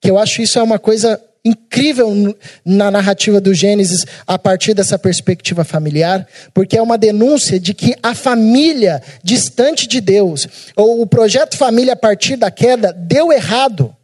que 0.00 0.10
eu 0.10 0.18
acho 0.18 0.40
isso 0.40 0.58
é 0.58 0.62
uma 0.62 0.78
coisa 0.78 1.20
incrível 1.44 2.36
na 2.64 2.90
narrativa 2.90 3.40
do 3.40 3.52
Gênesis 3.52 4.06
a 4.26 4.38
partir 4.38 4.74
dessa 4.74 4.98
perspectiva 4.98 5.64
familiar, 5.64 6.26
porque 6.54 6.76
é 6.76 6.82
uma 6.82 6.96
denúncia 6.96 7.58
de 7.58 7.74
que 7.74 7.96
a 8.02 8.14
família 8.14 9.02
distante 9.22 9.86
de 9.86 10.00
Deus, 10.00 10.46
ou 10.76 11.02
o 11.02 11.06
projeto 11.06 11.56
família 11.56 11.94
a 11.94 11.96
partir 11.96 12.36
da 12.36 12.50
queda, 12.50 12.92
deu 12.92 13.32
errado. 13.32 13.94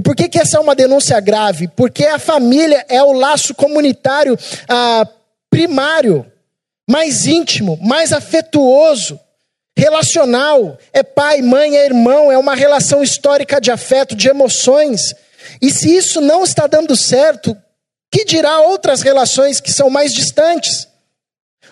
E 0.00 0.02
por 0.02 0.16
que, 0.16 0.30
que 0.30 0.38
essa 0.38 0.56
é 0.56 0.60
uma 0.60 0.74
denúncia 0.74 1.20
grave? 1.20 1.68
Porque 1.68 2.06
a 2.06 2.18
família 2.18 2.86
é 2.88 3.02
o 3.02 3.12
laço 3.12 3.54
comunitário 3.54 4.34
ah, 4.66 5.06
primário, 5.50 6.24
mais 6.88 7.26
íntimo, 7.26 7.78
mais 7.82 8.10
afetuoso, 8.10 9.20
relacional. 9.76 10.78
É 10.90 11.02
pai, 11.02 11.42
mãe, 11.42 11.76
é 11.76 11.84
irmão, 11.84 12.32
é 12.32 12.38
uma 12.38 12.54
relação 12.54 13.02
histórica 13.02 13.60
de 13.60 13.70
afeto, 13.70 14.16
de 14.16 14.26
emoções. 14.26 15.14
E 15.60 15.70
se 15.70 15.94
isso 15.94 16.22
não 16.22 16.44
está 16.44 16.66
dando 16.66 16.96
certo, 16.96 17.54
que 18.10 18.24
dirá 18.24 18.58
outras 18.62 19.02
relações 19.02 19.60
que 19.60 19.70
são 19.70 19.90
mais 19.90 20.14
distantes? 20.14 20.88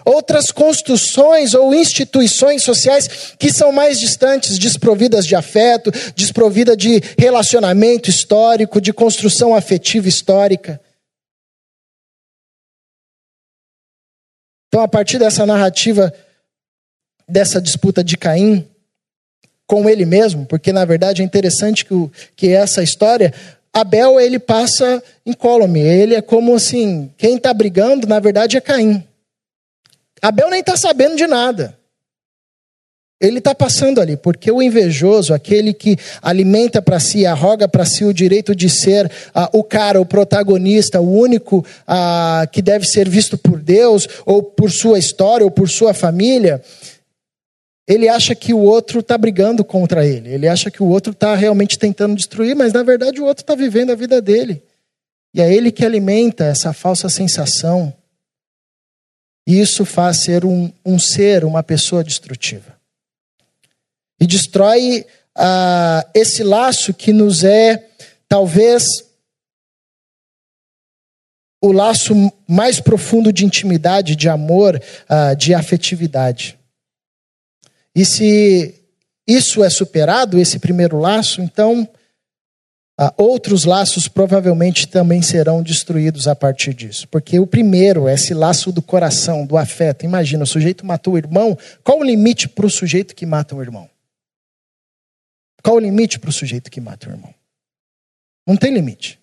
Outras 0.05 0.51
construções 0.51 1.55
ou 1.55 1.75
instituições 1.75 2.63
sociais 2.63 3.35
que 3.39 3.53
são 3.53 3.73
mais 3.73 3.99
distantes, 3.99 4.59
desprovidas 4.59 5.27
de 5.27 5.35
afeto, 5.35 5.91
desprovida 6.15 6.77
de 6.77 7.03
relacionamento 7.19 8.09
histórico, 8.09 8.81
de 8.81 8.93
construção 8.93 9.55
afetiva 9.55 10.09
histórica. 10.09 10.81
Então, 14.69 14.83
a 14.83 14.89
partir 14.89 15.19
dessa 15.19 15.47
narrativa, 15.47 16.13
dessa 17.29 17.61
disputa 17.61 18.05
de 18.05 18.17
Caim 18.17 18.67
com 19.67 19.89
ele 19.89 20.07
mesmo, 20.07 20.47
porque 20.47 20.73
na 20.73 20.85
verdade 20.85 21.21
é 21.21 21.25
interessante 21.25 21.85
que, 21.85 21.93
o, 21.93 22.11
que 22.35 22.49
essa 22.49 22.83
história 22.83 23.35
Abel 23.73 24.19
ele 24.19 24.39
passa 24.39 25.03
incólume. 25.27 25.81
Ele 25.81 26.15
é 26.15 26.23
como 26.23 26.55
assim, 26.55 27.13
quem 27.19 27.37
está 27.37 27.53
brigando 27.53 28.07
na 28.07 28.19
verdade 28.19 28.57
é 28.57 28.61
Caim. 28.61 29.05
Abel 30.23 30.51
nem 30.51 30.61
está 30.61 30.77
sabendo 30.77 31.17
de 31.17 31.27
nada. 31.27 31.79
Ele 33.21 33.39
está 33.39 33.53
passando 33.53 34.01
ali, 34.01 34.17
porque 34.17 34.49
o 34.51 34.63
invejoso, 34.63 35.35
aquele 35.35 35.75
que 35.75 35.97
alimenta 36.23 36.81
para 36.81 37.01
si, 37.01 37.27
arroga 37.27 37.67
para 37.67 37.85
si 37.85 38.05
o 38.05 38.15
direito 38.15 38.55
de 38.55 38.71
ser 38.71 39.11
ah, 39.35 39.51
o 39.53 39.65
cara, 39.65 40.01
o 40.01 40.07
protagonista, 40.07 41.01
o 41.01 41.19
único 41.19 41.67
ah, 41.85 42.47
que 42.53 42.63
deve 42.63 42.87
ser 42.87 43.09
visto 43.09 43.37
por 43.37 43.61
Deus, 43.61 44.07
ou 44.25 44.41
por 44.41 44.71
sua 44.71 45.01
história, 45.01 45.45
ou 45.45 45.51
por 45.51 45.69
sua 45.69 45.93
família, 45.93 46.63
ele 47.89 48.09
acha 48.09 48.37
que 48.37 48.55
o 48.55 48.61
outro 48.61 49.01
está 49.01 49.19
brigando 49.19 49.65
contra 49.65 50.07
ele. 50.07 50.33
Ele 50.33 50.47
acha 50.47 50.71
que 50.71 50.83
o 50.83 50.87
outro 50.87 51.11
está 51.11 51.35
realmente 51.35 51.77
tentando 51.77 52.15
destruir, 52.15 52.55
mas 52.55 52.73
na 52.73 52.85
verdade 52.85 53.21
o 53.21 53.25
outro 53.25 53.43
está 53.43 53.57
vivendo 53.57 53.91
a 53.91 53.97
vida 53.97 54.23
dele. 54.23 54.63
E 55.35 55.41
é 55.41 55.53
ele 55.53 55.73
que 55.73 55.85
alimenta 55.85 56.45
essa 56.45 56.73
falsa 56.73 57.09
sensação. 57.09 57.93
E 59.49 59.59
isso 59.59 59.87
faz 59.87 60.25
ser 60.25 60.45
um, 60.45 60.71
um 60.85 60.99
ser, 60.99 61.43
uma 61.43 61.63
pessoa 61.63 62.05
destrutiva. 62.05 62.79
E 64.21 64.27
destrói 64.27 65.07
ah, 65.35 66.07
esse 66.13 66.43
laço 66.43 66.93
que 66.93 67.15
nos 67.15 67.45
é, 67.45 67.89
talvez, 68.29 68.85
o 71.63 71.73
laço 71.73 72.13
mais 72.47 72.79
profundo 72.79 73.33
de 73.33 73.47
intimidade, 73.47 74.15
de 74.15 74.29
amor, 74.29 74.79
ah, 75.09 75.33
de 75.33 75.55
afetividade. 75.55 76.59
E 77.95 78.05
se 78.05 78.75
isso 79.27 79.65
é 79.65 79.71
superado, 79.71 80.39
esse 80.39 80.59
primeiro 80.59 81.01
laço, 81.01 81.41
então 81.41 81.89
ah, 83.01 83.15
outros 83.17 83.65
laços 83.65 84.09
provavelmente 84.09 84.89
também 84.89 85.23
serão 85.23 85.63
destruídos 85.63 86.27
a 86.27 86.35
partir 86.35 86.75
disso. 86.75 87.07
Porque 87.07 87.39
o 87.39 87.47
primeiro, 87.47 88.09
esse 88.09 88.35
laço 88.35 88.73
do 88.73 88.83
coração, 88.83 89.47
do 89.47 89.57
afeto. 89.57 90.05
Imagina, 90.05 90.43
o 90.43 90.47
sujeito 90.47 90.85
matou 90.85 91.15
o 91.15 91.19
irmão. 91.19 91.57
Qual 91.85 92.01
o 92.01 92.03
limite 92.03 92.49
para 92.49 92.67
o 92.67 92.71
sujeito 92.71 93.15
que 93.15 93.25
mata 93.25 93.55
o 93.55 93.63
irmão? 93.63 93.89
Qual 95.63 95.77
o 95.77 95.79
limite 95.79 96.19
para 96.19 96.31
o 96.31 96.33
sujeito 96.33 96.73
que 96.73 96.81
mata 96.81 97.09
o 97.09 97.13
irmão? 97.13 97.33
Não 98.45 98.57
tem 98.57 98.75
limite. 98.75 99.21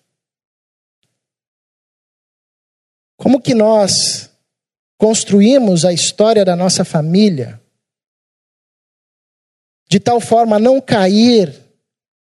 Como 3.18 3.42
que 3.42 3.54
nós 3.54 4.30
construímos 4.96 5.84
a 5.84 5.92
história 5.92 6.46
da 6.46 6.56
nossa 6.56 6.82
família 6.82 7.60
de 9.86 10.00
tal 10.00 10.18
forma 10.18 10.56
a 10.56 10.58
não 10.58 10.80
cair 10.80 11.65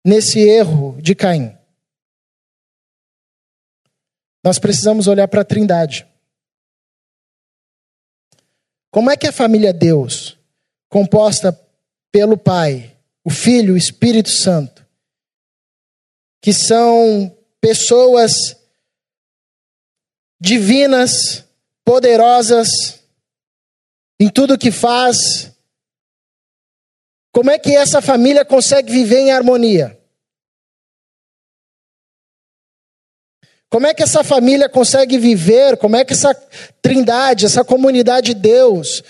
nesse 0.04 0.40
erro 0.40 1.00
de 1.00 1.14
Caim. 1.14 1.56
Nós 4.44 4.58
precisamos 4.58 5.06
olhar 5.06 5.28
para 5.28 5.42
a 5.42 5.44
Trindade. 5.44 6.06
Como 8.90 9.10
é 9.10 9.16
que 9.16 9.26
a 9.26 9.32
família 9.32 9.72
Deus, 9.72 10.38
composta 10.88 11.58
pelo 12.10 12.36
Pai, 12.36 12.96
o 13.24 13.30
Filho, 13.30 13.74
o 13.74 13.76
Espírito 13.76 14.28
Santo, 14.28 14.84
que 16.42 16.52
são 16.52 17.34
pessoas 17.60 18.32
divinas, 20.40 21.44
poderosas, 21.84 22.68
em 24.18 24.28
tudo 24.28 24.58
que 24.58 24.72
faz, 24.72 25.51
como 27.32 27.50
é 27.50 27.58
que 27.58 27.74
essa 27.74 28.02
família 28.02 28.44
consegue 28.44 28.92
viver 28.92 29.20
em 29.20 29.32
harmonia? 29.32 29.98
Como 33.70 33.86
é 33.86 33.94
que 33.94 34.02
essa 34.02 34.22
família 34.22 34.68
consegue 34.68 35.16
viver? 35.16 35.78
Como 35.78 35.96
é 35.96 36.04
que 36.04 36.12
essa 36.12 36.34
trindade, 36.82 37.46
essa 37.46 37.64
comunidade 37.64 38.34
de 38.34 38.40
Deus, 38.40 39.02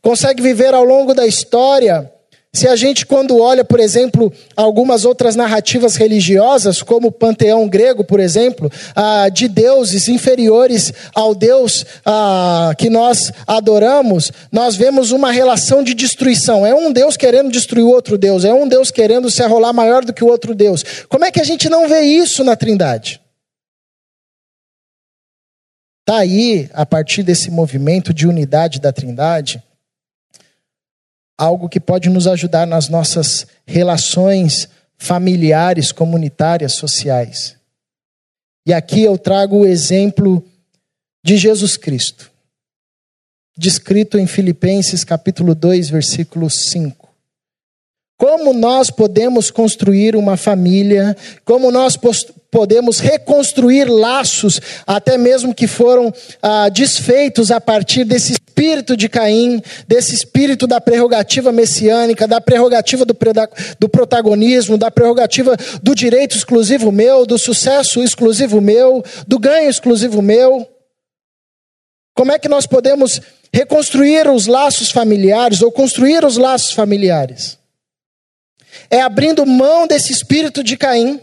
consegue 0.00 0.42
viver 0.42 0.72
ao 0.72 0.82
longo 0.82 1.12
da 1.12 1.26
história 1.26 2.10
se 2.52 2.66
a 2.66 2.74
gente, 2.74 3.06
quando 3.06 3.38
olha, 3.38 3.64
por 3.64 3.78
exemplo, 3.78 4.32
algumas 4.56 5.04
outras 5.04 5.36
narrativas 5.36 5.94
religiosas, 5.94 6.82
como 6.82 7.08
o 7.08 7.12
panteão 7.12 7.68
grego, 7.68 8.02
por 8.02 8.18
exemplo, 8.18 8.70
ah, 8.96 9.28
de 9.28 9.46
deuses 9.46 10.08
inferiores 10.08 10.92
ao 11.14 11.32
Deus 11.32 11.86
ah, 12.04 12.74
que 12.76 12.90
nós 12.90 13.32
adoramos, 13.46 14.32
nós 14.50 14.74
vemos 14.74 15.12
uma 15.12 15.30
relação 15.30 15.84
de 15.84 15.94
destruição. 15.94 16.66
É 16.66 16.74
um 16.74 16.92
Deus 16.92 17.16
querendo 17.16 17.52
destruir 17.52 17.84
o 17.84 17.90
outro 17.90 18.18
Deus, 18.18 18.44
é 18.44 18.52
um 18.52 18.66
Deus 18.66 18.90
querendo 18.90 19.30
se 19.30 19.44
arrolar 19.44 19.72
maior 19.72 20.04
do 20.04 20.12
que 20.12 20.24
o 20.24 20.28
outro 20.28 20.52
Deus. 20.52 20.84
Como 21.08 21.24
é 21.24 21.30
que 21.30 21.40
a 21.40 21.44
gente 21.44 21.68
não 21.68 21.88
vê 21.88 22.00
isso 22.00 22.42
na 22.42 22.56
Trindade? 22.56 23.20
Está 26.00 26.18
aí, 26.18 26.68
a 26.74 26.84
partir 26.84 27.22
desse 27.22 27.48
movimento 27.48 28.12
de 28.12 28.26
unidade 28.26 28.80
da 28.80 28.92
Trindade, 28.92 29.62
algo 31.40 31.70
que 31.70 31.80
pode 31.80 32.10
nos 32.10 32.26
ajudar 32.26 32.66
nas 32.66 32.90
nossas 32.90 33.46
relações 33.66 34.68
familiares, 34.98 35.90
comunitárias, 35.90 36.74
sociais. 36.74 37.56
E 38.66 38.74
aqui 38.74 39.04
eu 39.04 39.16
trago 39.16 39.60
o 39.60 39.66
exemplo 39.66 40.44
de 41.24 41.38
Jesus 41.38 41.78
Cristo, 41.78 42.30
descrito 43.56 44.18
em 44.18 44.26
Filipenses 44.26 45.02
capítulo 45.02 45.54
2, 45.54 45.88
versículo 45.88 46.50
5. 46.50 46.99
Como 48.20 48.52
nós 48.52 48.90
podemos 48.90 49.50
construir 49.50 50.14
uma 50.14 50.36
família, 50.36 51.16
como 51.42 51.70
nós 51.70 51.96
podemos 52.50 52.98
reconstruir 52.98 53.86
laços, 53.86 54.60
até 54.86 55.16
mesmo 55.16 55.54
que 55.54 55.66
foram 55.66 56.12
ah, 56.42 56.68
desfeitos 56.68 57.50
a 57.50 57.58
partir 57.58 58.04
desse 58.04 58.32
espírito 58.32 58.94
de 58.94 59.08
Caim, 59.08 59.62
desse 59.88 60.14
espírito 60.14 60.66
da 60.66 60.82
prerrogativa 60.82 61.50
messiânica, 61.50 62.28
da 62.28 62.42
prerrogativa 62.42 63.06
do, 63.06 63.16
do 63.78 63.88
protagonismo, 63.88 64.76
da 64.76 64.90
prerrogativa 64.90 65.56
do 65.82 65.94
direito 65.94 66.36
exclusivo 66.36 66.92
meu, 66.92 67.24
do 67.24 67.38
sucesso 67.38 68.02
exclusivo 68.02 68.60
meu, 68.60 69.02
do 69.26 69.38
ganho 69.38 69.70
exclusivo 69.70 70.20
meu. 70.20 70.68
Como 72.14 72.32
é 72.32 72.38
que 72.38 72.50
nós 72.50 72.66
podemos 72.66 73.18
reconstruir 73.50 74.28
os 74.28 74.46
laços 74.46 74.90
familiares 74.90 75.62
ou 75.62 75.72
construir 75.72 76.22
os 76.22 76.36
laços 76.36 76.72
familiares? 76.72 77.58
É 78.88 79.00
abrindo 79.00 79.46
mão 79.46 79.86
desse 79.86 80.12
espírito 80.12 80.62
de 80.62 80.76
Caim 80.76 81.20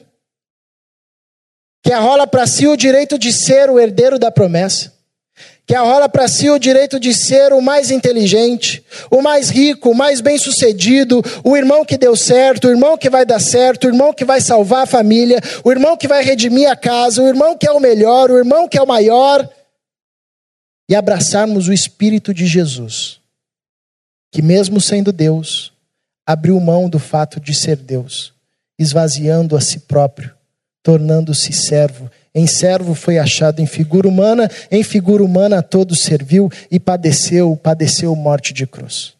que 1.87 1.93
arrola 1.93 2.27
para 2.27 2.45
si 2.45 2.67
o 2.67 2.75
direito 2.75 3.17
de 3.17 3.31
ser 3.31 3.69
o 3.69 3.79
herdeiro 3.79 4.19
da 4.19 4.29
promessa, 4.29 4.93
que 5.65 5.73
arrola 5.73 6.09
para 6.09 6.27
si 6.27 6.49
o 6.49 6.59
direito 6.59 6.99
de 6.99 7.13
ser 7.13 7.53
o 7.53 7.61
mais 7.61 7.91
inteligente, 7.91 8.83
o 9.09 9.21
mais 9.21 9.49
rico, 9.49 9.91
o 9.91 9.95
mais 9.95 10.19
bem-sucedido, 10.19 11.21
o 11.45 11.55
irmão 11.55 11.85
que 11.85 11.97
deu 11.97 12.13
certo, 12.13 12.67
o 12.67 12.71
irmão 12.71 12.97
que 12.97 13.09
vai 13.09 13.25
dar 13.25 13.39
certo, 13.39 13.85
o 13.85 13.89
irmão 13.89 14.13
que 14.13 14.25
vai 14.25 14.41
salvar 14.41 14.83
a 14.83 14.85
família, 14.85 15.39
o 15.63 15.71
irmão 15.71 15.95
que 15.95 16.09
vai 16.09 16.21
redimir 16.21 16.69
a 16.69 16.75
casa, 16.75 17.23
o 17.23 17.27
irmão 17.27 17.57
que 17.57 17.65
é 17.65 17.71
o 17.71 17.79
melhor, 17.79 18.31
o 18.31 18.37
irmão 18.37 18.67
que 18.67 18.77
é 18.77 18.81
o 18.81 18.87
maior, 18.87 19.49
e 20.89 20.95
abraçarmos 20.95 21.69
o 21.69 21.73
Espírito 21.73 22.33
de 22.33 22.45
Jesus, 22.45 23.21
que, 24.29 24.41
mesmo 24.41 24.81
sendo 24.81 25.13
Deus, 25.13 25.71
abriu 26.27 26.59
mão 26.59 26.87
do 26.87 26.99
fato 26.99 27.39
de 27.39 27.55
ser 27.55 27.77
Deus, 27.77 28.33
esvaziando 28.77 29.55
a 29.55 29.61
si 29.61 29.79
próprio, 29.79 30.31
tornando-se 30.83 31.51
servo 31.51 32.11
em 32.37 32.45
servo 32.45 32.93
foi 32.93 33.17
achado 33.17 33.61
em 33.61 33.65
figura 33.65 34.07
humana, 34.07 34.47
em 34.69 34.83
figura 34.83 35.23
humana 35.23 35.57
a 35.57 35.63
todos 35.63 36.03
serviu 36.03 36.51
e 36.69 36.79
padeceu, 36.79 37.55
padeceu 37.55 38.15
morte 38.15 38.53
de 38.53 38.67
cruz. 38.67 39.15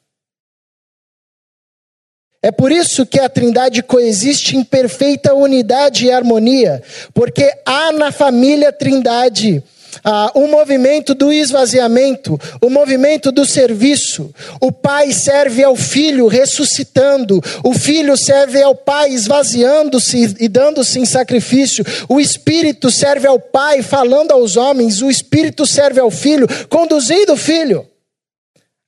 É 2.43 2.51
por 2.51 2.71
isso 2.71 3.07
que 3.07 3.19
a 3.19 3.27
Trindade 3.27 3.81
coexiste 3.81 4.55
em 4.55 4.63
perfeita 4.63 5.33
unidade 5.33 6.05
e 6.05 6.11
harmonia, 6.11 6.83
porque 7.11 7.51
há 7.65 7.91
na 7.91 8.11
família 8.11 8.71
Trindade 8.71 9.63
ah, 10.04 10.32
o 10.34 10.47
movimento 10.47 11.13
do 11.13 11.32
esvaziamento, 11.32 12.39
o 12.62 12.69
movimento 12.69 13.32
do 13.32 13.45
serviço. 13.45 14.34
O 14.62 14.71
pai 14.71 15.12
serve 15.12 15.63
ao 15.63 15.76
filho 15.76 16.28
ressuscitando, 16.28 17.41
o 17.63 17.73
filho 17.73 18.15
serve 18.17 18.62
ao 18.62 18.76
pai 18.76 19.10
esvaziando-se 19.12 20.36
e 20.39 20.47
dando-se 20.47 21.00
em 21.00 21.06
sacrifício. 21.06 21.86
O 22.08 22.19
espírito 22.19 22.91
serve 22.91 23.28
ao 23.28 23.39
pai 23.39 23.82
falando 23.82 24.32
aos 24.32 24.56
homens, 24.56 25.02
o 25.02 25.10
espírito 25.10 25.65
serve 25.65 26.00
ao 26.00 26.12
filho 26.12 26.47
conduzindo 26.69 27.34
o 27.34 27.38
filho. 27.38 27.86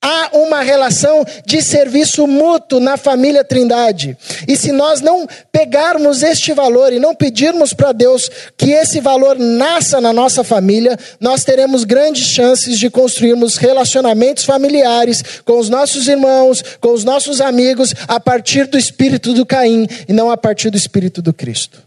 Há 0.02 0.30
uma 0.32 0.62
relação 0.62 1.26
de 1.46 1.62
serviço 1.62 2.26
mútuo 2.26 2.80
na 2.80 2.96
família 2.96 3.44
Trindade. 3.44 4.18
E 4.48 4.56
se 4.56 4.72
nós 4.72 5.02
não 5.02 5.28
pegarmos 5.52 6.24
este 6.24 6.54
valor 6.54 6.94
e 6.94 7.00
não 7.00 7.14
pedirmos 7.14 7.74
para 7.74 7.92
Deus 7.92 8.30
que 8.58 8.72
esse 8.72 9.02
valor 9.02 9.38
nasça 9.38 10.00
na 10.00 10.14
nossa 10.14 10.42
família, 10.42 10.98
nós 11.20 11.44
teremos 11.44 11.84
grandes 11.84 12.30
chances 12.30 12.80
de 12.80 12.90
construirmos 12.90 13.58
relacionamentos 13.58 14.46
familiares 14.46 15.42
com 15.44 15.60
os 15.60 15.68
nossos 15.68 16.08
irmãos, 16.08 16.64
com 16.80 16.94
os 16.94 17.04
nossos 17.04 17.42
amigos, 17.42 17.94
a 18.08 18.22
partir 18.22 18.68
do 18.68 18.78
espírito 18.78 19.34
do 19.34 19.46
Caim 19.46 19.86
e 20.08 20.14
não 20.14 20.32
a 20.32 20.38
partir 20.38 20.70
do 20.70 20.78
espírito 20.78 21.22
do 21.22 21.34
Cristo. 21.34 21.84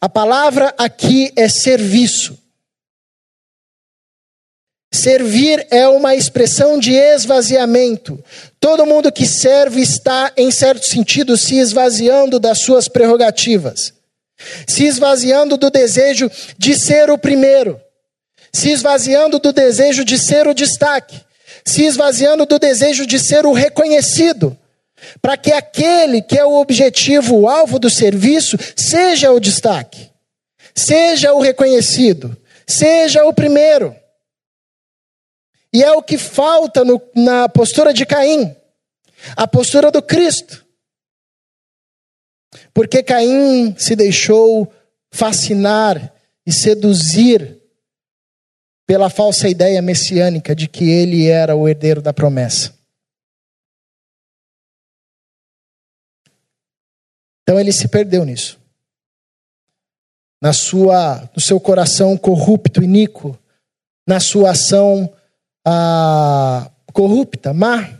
A 0.00 0.08
palavra 0.08 0.74
aqui 0.76 1.32
é 1.36 1.48
serviço. 1.48 2.36
Servir 4.90 5.66
é 5.70 5.86
uma 5.86 6.14
expressão 6.14 6.78
de 6.78 6.94
esvaziamento. 6.94 8.22
Todo 8.58 8.86
mundo 8.86 9.12
que 9.12 9.26
serve 9.26 9.82
está, 9.82 10.32
em 10.36 10.50
certo 10.50 10.86
sentido, 10.86 11.36
se 11.36 11.58
esvaziando 11.58 12.40
das 12.40 12.60
suas 12.60 12.88
prerrogativas, 12.88 13.92
se 14.66 14.84
esvaziando 14.86 15.56
do 15.58 15.70
desejo 15.70 16.30
de 16.56 16.74
ser 16.74 17.10
o 17.10 17.18
primeiro, 17.18 17.78
se 18.52 18.70
esvaziando 18.70 19.38
do 19.38 19.52
desejo 19.52 20.04
de 20.04 20.16
ser 20.16 20.48
o 20.48 20.54
destaque, 20.54 21.20
se 21.64 21.84
esvaziando 21.84 22.46
do 22.46 22.58
desejo 22.58 23.06
de 23.06 23.18
ser 23.18 23.44
o 23.44 23.52
reconhecido, 23.52 24.56
para 25.20 25.36
que 25.36 25.52
aquele 25.52 26.22
que 26.22 26.38
é 26.38 26.44
o 26.44 26.54
objetivo, 26.54 27.36
o 27.36 27.48
alvo 27.48 27.78
do 27.78 27.90
serviço, 27.90 28.56
seja 28.74 29.30
o 29.30 29.38
destaque, 29.38 30.08
seja 30.74 31.34
o 31.34 31.40
reconhecido, 31.40 32.34
seja 32.66 33.24
o 33.24 33.34
primeiro. 33.34 33.94
E 35.72 35.82
é 35.82 35.92
o 35.92 36.02
que 36.02 36.16
falta 36.16 36.84
no, 36.84 37.00
na 37.14 37.48
postura 37.48 37.92
de 37.92 38.06
Caim, 38.06 38.56
a 39.36 39.46
postura 39.46 39.90
do 39.90 40.02
Cristo. 40.02 40.66
Porque 42.72 43.02
Caim 43.02 43.76
se 43.76 43.94
deixou 43.94 44.72
fascinar 45.10 46.14
e 46.46 46.52
seduzir 46.52 47.60
pela 48.86 49.10
falsa 49.10 49.48
ideia 49.48 49.82
messiânica 49.82 50.54
de 50.54 50.66
que 50.66 50.88
ele 50.88 51.26
era 51.26 51.54
o 51.54 51.68
herdeiro 51.68 52.00
da 52.00 52.12
promessa. 52.12 52.72
Então 57.42 57.60
ele 57.60 57.72
se 57.72 57.88
perdeu 57.88 58.24
nisso. 58.24 58.58
Na 60.40 60.52
sua, 60.52 61.30
no 61.34 61.40
seu 61.40 61.58
coração 61.60 62.16
corrupto, 62.16 62.82
iníquo, 62.82 63.38
na 64.06 64.20
sua 64.20 64.52
ação 64.52 65.12
ah, 65.70 66.70
corrupta, 66.94 67.52
má, 67.52 67.98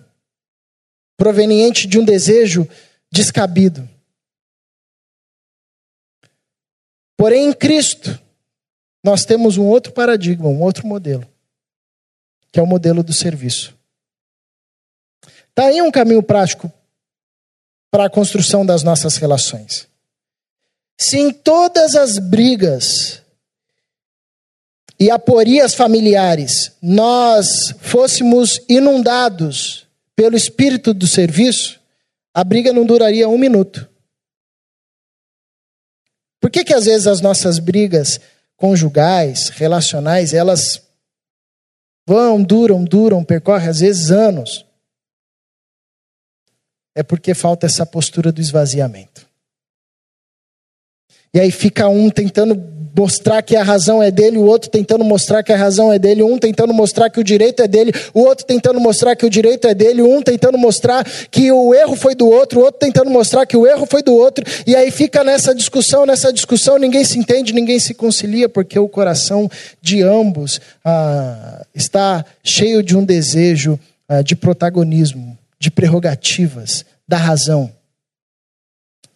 proveniente 1.18 1.86
de 1.86 1.98
um 1.98 2.04
desejo 2.04 2.66
descabido. 3.12 3.86
Porém, 7.14 7.48
em 7.48 7.52
Cristo, 7.52 8.18
nós 9.04 9.26
temos 9.26 9.58
um 9.58 9.66
outro 9.66 9.92
paradigma, 9.92 10.48
um 10.48 10.62
outro 10.62 10.86
modelo, 10.86 11.28
que 12.50 12.58
é 12.58 12.62
o 12.62 12.66
modelo 12.66 13.02
do 13.02 13.12
serviço. 13.12 13.76
Está 15.50 15.66
aí 15.66 15.82
um 15.82 15.90
caminho 15.90 16.22
prático 16.22 16.72
para 17.90 18.06
a 18.06 18.10
construção 18.10 18.64
das 18.64 18.82
nossas 18.82 19.16
relações. 19.16 19.88
Se 20.98 21.18
em 21.18 21.32
todas 21.32 21.94
as 21.94 22.18
brigas 22.18 23.22
e 25.00 25.10
aporias 25.10 25.74
familiares, 25.74 26.72
nós 26.82 27.72
fôssemos 27.80 28.60
inundados 28.68 29.86
pelo 30.16 30.36
espírito 30.36 30.92
do 30.92 31.06
serviço, 31.06 31.80
a 32.34 32.42
briga 32.42 32.72
não 32.72 32.84
duraria 32.84 33.28
um 33.28 33.38
minuto. 33.38 33.88
Por 36.40 36.50
que, 36.50 36.64
que 36.64 36.74
às 36.74 36.86
vezes 36.86 37.06
as 37.06 37.20
nossas 37.20 37.58
brigas 37.58 38.20
conjugais, 38.56 39.48
relacionais, 39.50 40.34
elas 40.34 40.82
vão, 42.06 42.42
duram, 42.42 42.84
duram, 42.84 43.24
percorrem 43.24 43.68
às 43.68 43.80
vezes 43.80 44.10
anos? 44.10 44.66
É 46.94 47.02
porque 47.04 47.34
falta 47.34 47.66
essa 47.66 47.86
postura 47.86 48.32
do 48.32 48.40
esvaziamento. 48.40 49.28
E 51.32 51.38
aí 51.38 51.52
fica 51.52 51.88
um 51.88 52.10
tentando 52.10 52.56
mostrar 52.98 53.42
que 53.42 53.54
a 53.54 53.62
razão 53.62 54.02
é 54.02 54.10
dele, 54.10 54.38
o 54.38 54.44
outro 54.44 54.68
tentando 54.68 55.04
mostrar 55.04 55.44
que 55.44 55.52
a 55.52 55.56
razão 55.56 55.92
é 55.92 56.00
dele, 56.00 56.20
um 56.20 56.36
tentando 56.36 56.74
mostrar 56.74 57.08
que 57.08 57.20
o 57.20 57.24
direito 57.24 57.62
é 57.62 57.68
dele, 57.68 57.92
o 58.12 58.20
outro 58.20 58.44
tentando 58.44 58.80
mostrar 58.80 59.14
que 59.14 59.24
o 59.24 59.30
direito 59.30 59.68
é 59.68 59.74
dele, 59.74 60.02
um 60.02 60.20
tentando 60.20 60.58
mostrar 60.58 61.04
que 61.30 61.52
o 61.52 61.72
erro 61.72 61.94
foi 61.94 62.16
do 62.16 62.28
outro, 62.28 62.58
o 62.58 62.64
outro 62.64 62.80
tentando 62.80 63.08
mostrar 63.08 63.46
que 63.46 63.56
o 63.56 63.64
erro 63.68 63.86
foi 63.86 64.02
do 64.02 64.12
outro, 64.12 64.44
e 64.66 64.74
aí 64.74 64.90
fica 64.90 65.22
nessa 65.22 65.54
discussão, 65.54 66.04
nessa 66.04 66.32
discussão, 66.32 66.76
ninguém 66.76 67.04
se 67.04 67.16
entende, 67.16 67.52
ninguém 67.52 67.78
se 67.78 67.94
concilia, 67.94 68.48
porque 68.48 68.76
o 68.76 68.88
coração 68.88 69.48
de 69.80 70.02
ambos 70.02 70.60
ah, 70.84 71.64
está 71.72 72.24
cheio 72.42 72.82
de 72.82 72.96
um 72.96 73.04
desejo 73.04 73.78
ah, 74.08 74.22
de 74.22 74.34
protagonismo, 74.34 75.38
de 75.60 75.70
prerrogativas, 75.70 76.84
da 77.06 77.16
razão. 77.16 77.77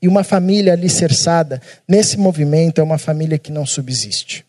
E 0.02 0.08
uma 0.08 0.24
família 0.24 0.72
alicerçada 0.72 1.62
nesse 1.88 2.18
movimento 2.18 2.80
é 2.80 2.84
uma 2.84 2.98
família 2.98 3.38
que 3.38 3.52
não 3.52 3.64
subsiste. 3.64 4.44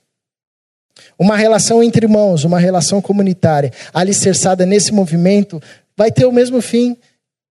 Uma 1.17 1.37
relação 1.37 1.83
entre 1.83 2.05
irmãos, 2.05 2.43
uma 2.43 2.59
relação 2.59 3.01
comunitária 3.01 3.71
alicerçada 3.93 4.65
nesse 4.65 4.91
movimento 4.91 5.61
vai 5.95 6.11
ter 6.11 6.25
o 6.25 6.31
mesmo 6.31 6.59
fim 6.61 6.97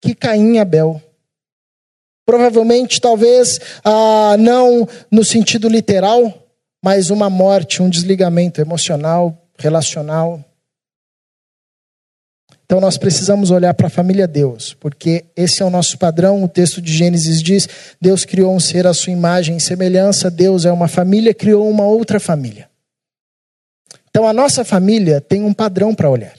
que 0.02 0.14
Caim 0.14 0.56
e 0.56 0.58
Abel. 0.58 1.00
Provavelmente, 2.26 3.00
talvez, 3.00 3.60
ah, 3.84 4.36
não 4.38 4.88
no 5.10 5.24
sentido 5.24 5.68
literal, 5.68 6.32
mas 6.82 7.10
uma 7.10 7.30
morte, 7.30 7.82
um 7.82 7.88
desligamento 7.88 8.60
emocional, 8.60 9.46
relacional. 9.58 10.44
Então 12.64 12.80
nós 12.80 12.96
precisamos 12.96 13.50
olhar 13.50 13.74
para 13.74 13.88
a 13.88 13.90
família 13.90 14.26
Deus, 14.26 14.74
porque 14.80 15.24
esse 15.36 15.62
é 15.62 15.64
o 15.64 15.70
nosso 15.70 15.98
padrão. 15.98 16.42
O 16.42 16.48
texto 16.48 16.80
de 16.80 16.92
Gênesis 16.92 17.42
diz: 17.42 17.68
Deus 18.00 18.24
criou 18.24 18.54
um 18.54 18.60
ser 18.60 18.86
à 18.86 18.94
sua 18.94 19.12
imagem 19.12 19.56
e 19.56 19.60
semelhança. 19.60 20.30
Deus 20.30 20.64
é 20.64 20.72
uma 20.72 20.88
família, 20.88 21.34
criou 21.34 21.68
uma 21.68 21.84
outra 21.84 22.18
família. 22.18 22.68
Então 24.08 24.26
a 24.26 24.32
nossa 24.32 24.64
família 24.64 25.20
tem 25.20 25.42
um 25.42 25.52
padrão 25.52 25.94
para 25.94 26.08
olhar. 26.08 26.34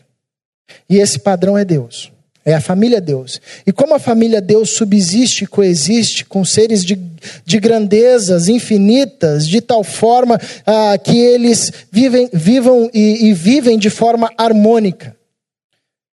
E 0.90 0.98
esse 0.98 1.20
padrão 1.20 1.58
é 1.58 1.64
Deus. 1.64 2.12
É 2.44 2.54
a 2.54 2.62
família 2.62 3.02
Deus. 3.02 3.42
E 3.66 3.72
como 3.72 3.94
a 3.94 4.00
família 4.00 4.40
Deus 4.40 4.72
subsiste 4.72 5.44
e 5.44 5.48
coexiste 5.48 6.26
com 6.26 6.46
seres 6.46 6.86
de, 6.86 7.00
de 7.44 7.60
grandezas 7.60 8.48
infinitas, 8.48 9.48
de 9.48 9.62
tal 9.62 9.84
forma 9.84 10.40
ah, 10.66 10.98
que 10.98 11.18
eles 11.18 11.72
vivem, 11.92 12.30
vivam 12.32 12.90
e, 12.94 13.28
e 13.28 13.34
vivem 13.34 13.78
de 13.78 13.90
forma 13.90 14.32
harmônica 14.38 15.16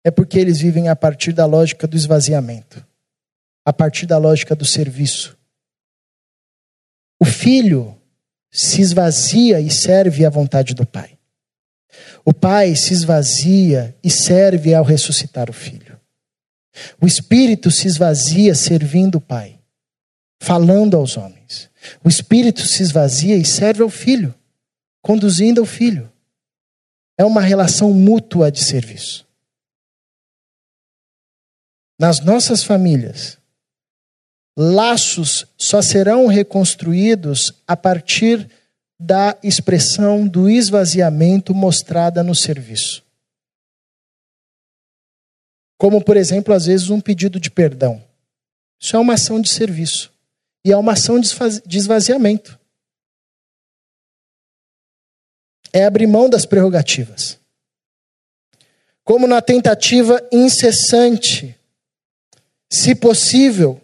é 0.04 0.12
porque 0.12 0.40
eles 0.40 0.60
vivem 0.60 0.90
a 0.90 0.96
partir 0.96 1.34
da 1.34 1.46
lógica 1.46 1.88
do 1.88 1.96
esvaziamento, 1.96 2.86
a 3.66 3.72
partir 3.72 4.06
da 4.06 4.18
lógica 4.18 4.56
do 4.56 4.66
serviço. 4.66 5.38
O 7.20 7.26
filho 7.26 7.96
se 8.52 8.82
esvazia 8.82 9.62
e 9.62 9.70
serve 9.70 10.26
à 10.26 10.30
vontade 10.30 10.74
do 10.74 10.86
Pai. 10.86 11.18
O 12.26 12.34
Pai 12.34 12.76
se 12.76 12.94
esvazia 12.94 13.96
e 14.04 14.10
serve 14.10 14.74
ao 14.74 14.84
ressuscitar 14.84 15.50
o 15.50 15.54
Filho. 15.54 16.00
O 17.00 17.06
Espírito 17.06 17.70
se 17.70 17.88
esvazia 17.88 18.56
servindo 18.56 19.16
o 19.16 19.22
Pai, 19.22 19.60
falando 20.40 20.98
aos 20.98 21.18
homens. 21.18 21.70
O 22.04 22.10
Espírito 22.10 22.62
se 22.66 22.82
esvazia 22.82 23.36
e 23.36 23.46
serve 23.46 23.84
ao 23.84 23.90
Filho, 23.90 24.34
conduzindo 25.02 25.62
ao 25.62 25.66
Filho. 25.66 26.12
É 27.18 27.26
uma 27.26 27.42
relação 27.42 27.94
mútua 27.94 28.52
de 28.52 28.64
serviço. 28.64 29.28
Nas 32.02 32.20
nossas 32.20 32.64
famílias, 32.64 33.38
laços 34.58 35.46
só 35.56 35.84
serão 35.84 36.26
reconstruídos 36.26 37.54
a 37.68 37.78
partir 37.78 38.50
da 39.00 39.38
expressão 39.44 40.28
do 40.28 40.50
esvaziamento 40.50 41.54
mostrada 41.54 42.24
no 42.24 42.34
serviço. 42.34 43.06
Como, 45.78 46.04
por 46.04 46.18
exemplo, 46.18 46.56
às 46.56 46.66
vezes 46.66 46.90
um 46.90 47.00
pedido 47.00 47.40
de 47.40 47.52
perdão. 47.52 48.04
Isso 48.80 48.96
é 48.96 49.00
uma 49.00 49.14
ação 49.14 49.40
de 49.40 49.50
serviço. 49.50 50.12
E 50.66 50.72
é 50.72 50.78
uma 50.78 50.94
ação 50.94 51.20
de 51.20 51.78
esvaziamento. 51.78 52.60
É 55.72 55.86
abrir 55.86 56.08
mão 56.08 56.28
das 56.28 56.48
prerrogativas. 56.48 57.38
Como 59.04 59.28
na 59.28 59.40
tentativa 59.40 60.20
incessante, 60.32 61.61
se 62.72 62.96
possível, 62.96 63.82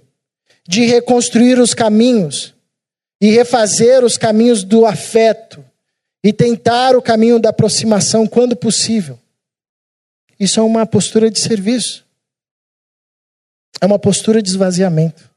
de 0.65 0.85
reconstruir 0.85 1.59
os 1.59 1.73
caminhos 1.73 2.55
e 3.19 3.31
refazer 3.31 4.03
os 4.03 4.17
caminhos 4.17 4.63
do 4.63 4.85
afeto 4.85 5.63
e 6.23 6.31
tentar 6.31 6.95
o 6.95 7.01
caminho 7.01 7.39
da 7.39 7.49
aproximação 7.49 8.25
quando 8.25 8.55
possível. 8.55 9.19
Isso 10.39 10.59
é 10.59 10.63
uma 10.63 10.85
postura 10.85 11.31
de 11.31 11.39
serviço. 11.39 12.05
É 13.81 13.85
uma 13.85 13.99
postura 13.99 14.41
de 14.41 14.49
esvaziamento. 14.49 15.29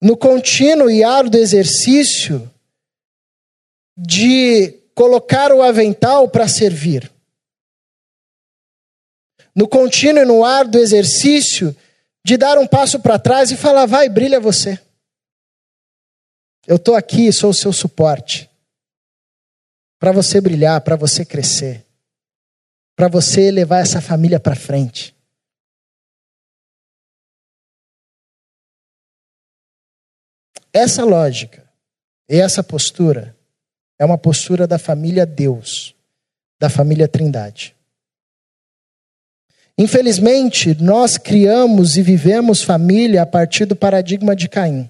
No 0.00 0.16
contínuo 0.16 0.90
e 0.90 1.04
árduo 1.04 1.40
exercício 1.40 2.50
de 3.96 4.72
colocar 4.94 5.52
o 5.52 5.62
avental 5.62 6.28
para 6.28 6.48
servir. 6.48 7.11
No 9.54 9.68
contínuo 9.68 10.22
e 10.22 10.26
no 10.26 10.44
árduo 10.44 10.80
exercício 10.80 11.76
de 12.24 12.36
dar 12.36 12.58
um 12.58 12.66
passo 12.66 13.00
para 13.00 13.18
trás 13.18 13.50
e 13.50 13.56
falar: 13.56 13.86
vai, 13.86 14.08
brilha 14.08 14.40
você. 14.40 14.80
Eu 16.66 16.76
estou 16.76 16.94
aqui, 16.94 17.32
sou 17.32 17.50
o 17.50 17.54
seu 17.54 17.72
suporte. 17.72 18.48
Para 19.98 20.12
você 20.12 20.40
brilhar, 20.40 20.80
para 20.80 20.96
você 20.96 21.24
crescer. 21.24 21.84
Para 22.96 23.08
você 23.08 23.50
levar 23.50 23.80
essa 23.80 24.00
família 24.00 24.38
para 24.38 24.54
frente. 24.54 25.14
Essa 30.72 31.04
lógica 31.04 31.68
e 32.28 32.36
essa 32.40 32.62
postura 32.62 33.36
é 33.98 34.04
uma 34.04 34.16
postura 34.16 34.66
da 34.66 34.78
família 34.78 35.26
Deus, 35.26 35.94
da 36.58 36.70
família 36.70 37.06
Trindade. 37.06 37.76
Infelizmente, 39.82 40.80
nós 40.80 41.18
criamos 41.18 41.96
e 41.96 42.02
vivemos 42.02 42.62
família 42.62 43.22
a 43.22 43.26
partir 43.26 43.64
do 43.64 43.74
paradigma 43.74 44.36
de 44.36 44.48
Caim. 44.48 44.88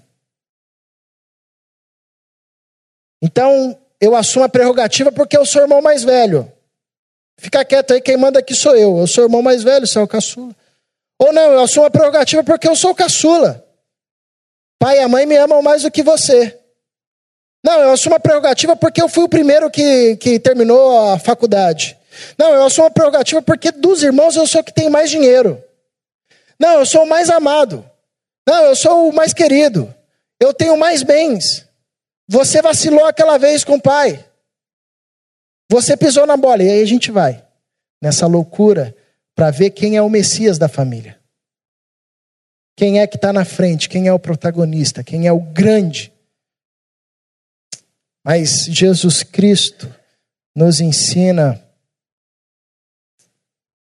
Então, 3.23 3.79
eu 3.99 4.15
assumo 4.15 4.45
a 4.45 4.51
prerrogativa 4.51 5.11
porque 5.11 5.35
eu 5.35 5.47
sou 5.47 5.63
irmão 5.63 5.81
mais 5.81 6.05
velho. 6.05 6.53
Fica 7.39 7.65
quieto 7.65 7.95
aí, 7.95 8.03
quem 8.03 8.19
manda 8.19 8.41
aqui 8.41 8.55
sou 8.55 8.77
eu. 8.77 8.99
Eu 8.99 9.07
sou 9.07 9.25
irmão 9.25 9.41
mais 9.41 9.63
velho, 9.63 9.87
você 9.87 9.99
é 9.99 10.03
o 10.03 10.07
caçula. 10.07 10.55
Ou 11.19 11.33
não, 11.33 11.53
eu 11.53 11.61
assumo 11.61 11.87
a 11.87 11.91
prerrogativa 11.91 12.45
porque 12.45 12.69
eu 12.69 12.77
sou 12.77 12.91
o 12.91 12.95
caçula. 12.95 13.67
Pai 14.79 14.99
e 14.99 15.01
a 15.01 15.09
mãe 15.09 15.25
me 15.25 15.39
amam 15.39 15.63
mais 15.63 15.85
do 15.85 15.91
que 15.91 16.03
você. 16.03 16.61
Não, 17.65 17.81
eu 17.81 17.93
assumo 17.93 18.17
a 18.17 18.21
prerrogativa 18.21 18.77
porque 18.77 19.01
eu 19.01 19.09
fui 19.09 19.25
o 19.25 19.29
primeiro 19.29 19.71
que, 19.71 20.17
que 20.17 20.39
terminou 20.39 21.13
a 21.13 21.19
faculdade. 21.19 21.97
Não, 22.39 22.55
eu 22.55 22.69
sou 22.71 22.85
uma 22.85 22.91
prerrogativa 22.91 23.43
porque 23.43 23.71
dos 23.71 24.03
irmãos 24.03 24.37
eu 24.37 24.47
sou 24.47 24.61
o 24.61 24.65
que 24.65 24.73
tem 24.73 24.91
mais 24.91 25.11
dinheiro. 25.11 25.63
Não, 26.59 26.81
eu 26.81 26.87
sou 26.87 27.05
o 27.05 27.09
mais 27.09 27.31
amado. 27.31 27.89
Não, 28.47 28.65
eu 28.65 28.77
sou 28.77 29.09
o 29.09 29.13
mais 29.13 29.33
querido. 29.33 29.93
Eu 30.41 30.53
tenho 30.53 30.77
mais 30.77 31.03
bens. 31.03 31.67
Você 32.29 32.63
vacilou 32.63 33.05
aquela 33.05 33.39
vez 33.39 33.65
com 33.65 33.75
o 33.75 33.81
pai. 33.81 34.25
Você 35.71 35.97
pisou 35.97 36.27
na 36.27 36.37
bola. 36.37 36.63
E 36.63 36.71
aí 36.71 36.83
a 36.83 36.87
gente 36.87 37.11
vai 37.11 37.45
nessa 38.01 38.27
loucura 38.27 38.95
para 39.35 39.51
ver 39.51 39.71
quem 39.71 39.97
é 39.97 40.03
o 40.03 40.11
Messias 40.11 40.59
da 40.59 40.69
família. 40.69 41.19
Quem 42.77 43.01
é 43.01 43.07
que 43.07 43.17
está 43.17 43.33
na 43.33 43.45
frente, 43.45 43.89
quem 43.89 44.09
é 44.09 44.13
o 44.13 44.19
protagonista, 44.19 45.05
quem 45.05 45.27
é 45.27 45.33
o 45.33 45.41
grande. 45.41 46.13
Mas 48.25 48.65
Jesus 48.65 49.23
Cristo 49.23 49.95
nos 50.55 50.81
ensina 50.81 51.63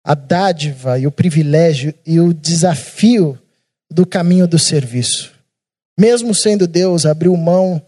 a 0.05 0.15
dádiva 0.15 0.99
e 0.99 1.07
o 1.07 1.13
privilégio 1.13 1.95
e 2.05 2.19
o 2.19 2.35
desafio 2.35 3.39
do 3.91 4.07
caminho 4.07 4.47
do 4.47 4.59
serviço. 4.59 5.33
Mesmo 5.99 6.35
sendo 6.35 6.67
Deus, 6.67 7.07
abriu 7.07 7.37
mão 7.37 7.81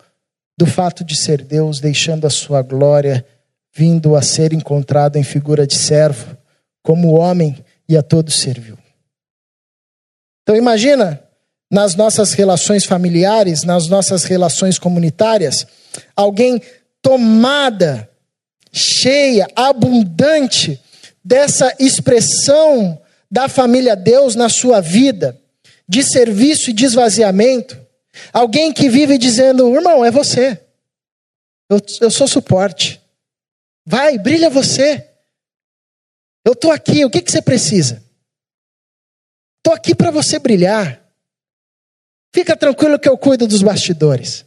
do 0.56 0.66
fato 0.66 1.02
de 1.02 1.16
ser 1.16 1.42
Deus, 1.42 1.80
deixando 1.80 2.26
a 2.26 2.30
sua 2.30 2.62
glória, 2.62 3.26
vindo 3.74 4.14
a 4.14 4.22
ser 4.22 4.52
encontrado 4.52 5.16
em 5.16 5.24
figura 5.24 5.66
de 5.66 5.74
servo, 5.74 6.36
como 6.82 7.14
homem 7.14 7.56
e 7.88 7.96
a 7.96 8.02
todos 8.02 8.36
serviu. 8.36 8.78
Então 10.42 10.54
imagina 10.54 11.20
nas 11.70 11.96
nossas 11.96 12.34
relações 12.34 12.84
familiares, 12.84 13.64
nas 13.64 13.88
nossas 13.88 14.24
relações 14.24 14.78
comunitárias, 14.78 15.66
alguém 16.14 16.60
tomada, 17.02 18.08
cheia, 18.70 19.48
abundante 19.56 20.80
dessa 21.24 21.74
expressão 21.78 23.00
da 23.30 23.48
família 23.48 23.96
Deus 23.96 24.34
na 24.34 24.48
sua 24.48 24.80
vida, 24.80 25.40
de 25.88 26.02
serviço 26.02 26.70
e 26.70 26.72
de 26.72 26.84
esvaziamento, 26.84 27.80
alguém 28.32 28.72
que 28.72 28.88
vive 28.88 29.16
dizendo: 29.16 29.74
irmão, 29.74 30.04
é 30.04 30.10
você, 30.10 30.60
eu, 31.70 31.80
eu 32.00 32.10
sou 32.10 32.28
suporte, 32.28 33.00
vai, 33.86 34.18
brilha 34.18 34.50
você, 34.50 35.08
eu 36.44 36.52
estou 36.52 36.70
aqui, 36.70 37.04
o 37.04 37.10
que, 37.10 37.22
que 37.22 37.32
você 37.32 37.40
precisa? 37.40 38.04
Estou 39.58 39.72
aqui 39.72 39.94
para 39.94 40.10
você 40.10 40.38
brilhar. 40.38 41.02
Fica 42.34 42.54
tranquilo 42.54 42.98
que 42.98 43.08
eu 43.08 43.16
cuido 43.16 43.46
dos 43.46 43.62
bastidores. 43.62 44.44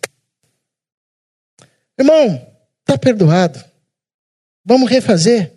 Irmão, 1.97 2.55
está 2.82 2.99
perdoado. 2.99 3.63
Vamos 4.63 4.89
refazer. 4.89 5.57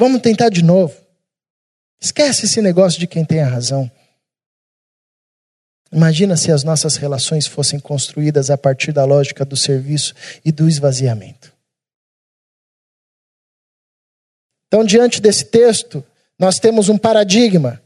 Vamos 0.00 0.22
tentar 0.22 0.48
de 0.48 0.64
novo. 0.64 0.96
Esquece 2.00 2.46
esse 2.46 2.62
negócio 2.62 2.98
de 2.98 3.06
quem 3.06 3.22
tem 3.22 3.42
a 3.42 3.46
razão. 3.46 3.92
Imagina 5.92 6.38
se 6.38 6.50
as 6.50 6.64
nossas 6.64 6.96
relações 6.96 7.46
fossem 7.46 7.78
construídas 7.78 8.48
a 8.48 8.56
partir 8.56 8.92
da 8.92 9.04
lógica 9.04 9.44
do 9.44 9.58
serviço 9.58 10.14
e 10.42 10.50
do 10.50 10.66
esvaziamento. 10.66 11.52
Então, 14.68 14.86
diante 14.86 15.20
desse 15.20 15.44
texto, 15.44 16.02
nós 16.38 16.58
temos 16.58 16.88
um 16.88 16.96
paradigma, 16.96 17.78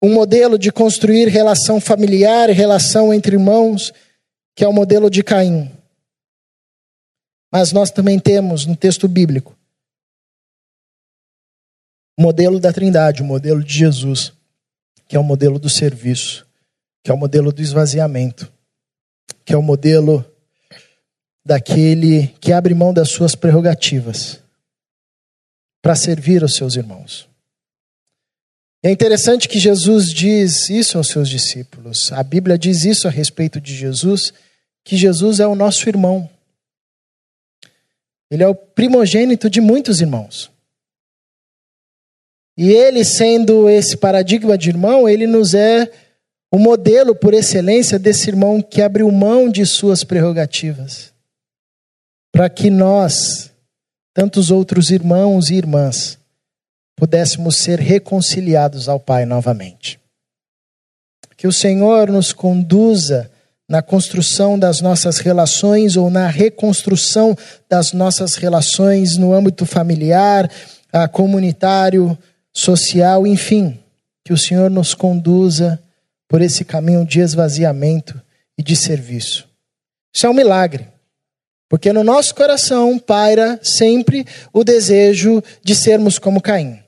um 0.00 0.14
modelo 0.14 0.56
de 0.56 0.70
construir 0.70 1.26
relação 1.26 1.80
familiar 1.80 2.50
e 2.50 2.52
relação 2.52 3.12
entre 3.12 3.34
irmãos, 3.34 3.92
que 4.54 4.62
é 4.62 4.68
o 4.68 4.72
modelo 4.72 5.10
de 5.10 5.24
Caim. 5.24 5.72
Mas 7.52 7.72
nós 7.72 7.90
também 7.90 8.20
temos 8.20 8.64
no 8.64 8.76
texto 8.76 9.08
bíblico 9.08 9.56
o 12.16 12.22
modelo 12.22 12.58
da 12.58 12.72
Trindade, 12.72 13.22
o 13.22 13.24
modelo 13.24 13.62
de 13.62 13.74
Jesus, 13.74 14.32
que 15.06 15.16
é 15.16 15.18
o 15.18 15.24
modelo 15.24 15.58
do 15.58 15.68
serviço, 15.68 16.46
que 17.02 17.10
é 17.10 17.14
o 17.14 17.16
modelo 17.16 17.52
do 17.52 17.62
esvaziamento, 17.62 18.50
que 19.44 19.52
é 19.52 19.56
o 19.56 19.62
modelo 19.62 20.24
daquele 21.44 22.28
que 22.40 22.52
abre 22.52 22.74
mão 22.74 22.92
das 22.92 23.10
suas 23.10 23.34
prerrogativas 23.34 24.40
para 25.80 25.94
servir 25.94 26.42
os 26.42 26.56
seus 26.56 26.74
irmãos. 26.74 27.28
É 28.82 28.90
interessante 28.90 29.48
que 29.48 29.58
Jesus 29.58 30.12
diz 30.12 30.68
isso 30.68 30.98
aos 30.98 31.08
seus 31.08 31.28
discípulos. 31.28 32.12
A 32.12 32.22
Bíblia 32.22 32.58
diz 32.58 32.84
isso 32.84 33.06
a 33.06 33.10
respeito 33.10 33.60
de 33.60 33.74
Jesus, 33.74 34.32
que 34.84 34.96
Jesus 34.96 35.38
é 35.38 35.46
o 35.46 35.54
nosso 35.54 35.88
irmão. 35.88 36.28
Ele 38.30 38.42
é 38.42 38.48
o 38.48 38.54
primogênito 38.54 39.48
de 39.48 39.60
muitos 39.60 40.00
irmãos. 40.00 40.50
E 42.56 42.70
ele, 42.70 43.04
sendo 43.04 43.68
esse 43.68 43.96
paradigma 43.96 44.56
de 44.56 44.70
irmão, 44.70 45.08
ele 45.08 45.26
nos 45.26 45.52
é 45.52 45.90
o 46.50 46.58
modelo 46.58 47.14
por 47.14 47.34
excelência 47.34 47.98
desse 47.98 48.30
irmão 48.30 48.62
que 48.62 48.80
abriu 48.80 49.10
mão 49.10 49.48
de 49.48 49.66
suas 49.66 50.02
prerrogativas, 50.02 51.12
para 52.32 52.48
que 52.48 52.70
nós, 52.70 53.50
tantos 54.14 54.50
outros 54.50 54.90
irmãos 54.90 55.50
e 55.50 55.54
irmãs, 55.54 56.18
pudéssemos 56.96 57.56
ser 57.56 57.78
reconciliados 57.78 58.88
ao 58.88 58.98
Pai 58.98 59.26
novamente. 59.26 60.00
Que 61.36 61.46
o 61.46 61.52
Senhor 61.52 62.10
nos 62.10 62.32
conduza 62.32 63.30
na 63.68 63.82
construção 63.82 64.58
das 64.58 64.80
nossas 64.80 65.18
relações 65.18 65.96
ou 65.96 66.08
na 66.08 66.28
reconstrução 66.28 67.36
das 67.68 67.92
nossas 67.92 68.36
relações 68.36 69.18
no 69.18 69.34
âmbito 69.34 69.66
familiar, 69.66 70.50
comunitário, 71.12 72.16
social, 72.56 73.26
enfim, 73.26 73.78
que 74.24 74.32
o 74.32 74.38
Senhor 74.38 74.70
nos 74.70 74.94
conduza 74.94 75.80
por 76.26 76.40
esse 76.40 76.64
caminho 76.64 77.04
de 77.04 77.20
esvaziamento 77.20 78.20
e 78.56 78.62
de 78.62 78.74
serviço. 78.74 79.46
Isso 80.14 80.26
é 80.26 80.30
um 80.30 80.34
milagre, 80.34 80.88
porque 81.68 81.92
no 81.92 82.02
nosso 82.02 82.34
coração 82.34 82.98
paira 82.98 83.60
sempre 83.62 84.26
o 84.54 84.64
desejo 84.64 85.42
de 85.62 85.74
sermos 85.74 86.18
como 86.18 86.40
Caim. 86.40 86.82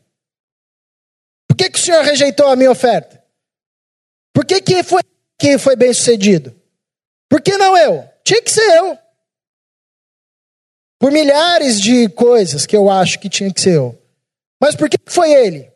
Por 1.47 1.55
que, 1.55 1.69
que 1.69 1.79
o 1.79 1.83
Senhor 1.83 2.03
rejeitou 2.03 2.49
a 2.49 2.57
minha 2.57 2.71
oferta? 2.71 3.23
Por 4.33 4.47
que, 4.47 4.63
que 4.63 4.83
foi 4.83 5.03
que 5.39 5.59
foi 5.59 5.77
bem 5.77 5.93
sucedido? 5.93 6.57
Por 7.29 7.43
que 7.43 7.59
não 7.59 7.77
eu? 7.77 8.09
Tinha 8.25 8.41
que 8.41 8.51
ser 8.51 8.79
eu. 8.79 8.99
Por 10.99 11.13
milhares 11.13 11.79
de 11.79 12.09
coisas 12.09 12.65
que 12.65 12.77
eu 12.77 12.91
acho 12.91 13.21
que 13.21 13.29
tinha 13.29 13.53
que 13.53 13.61
ser 13.61 13.75
eu. 13.75 14.08
Mas 14.61 14.75
por 14.75 14.89
que 14.89 14.99
foi 15.07 15.31
ele? 15.33 15.73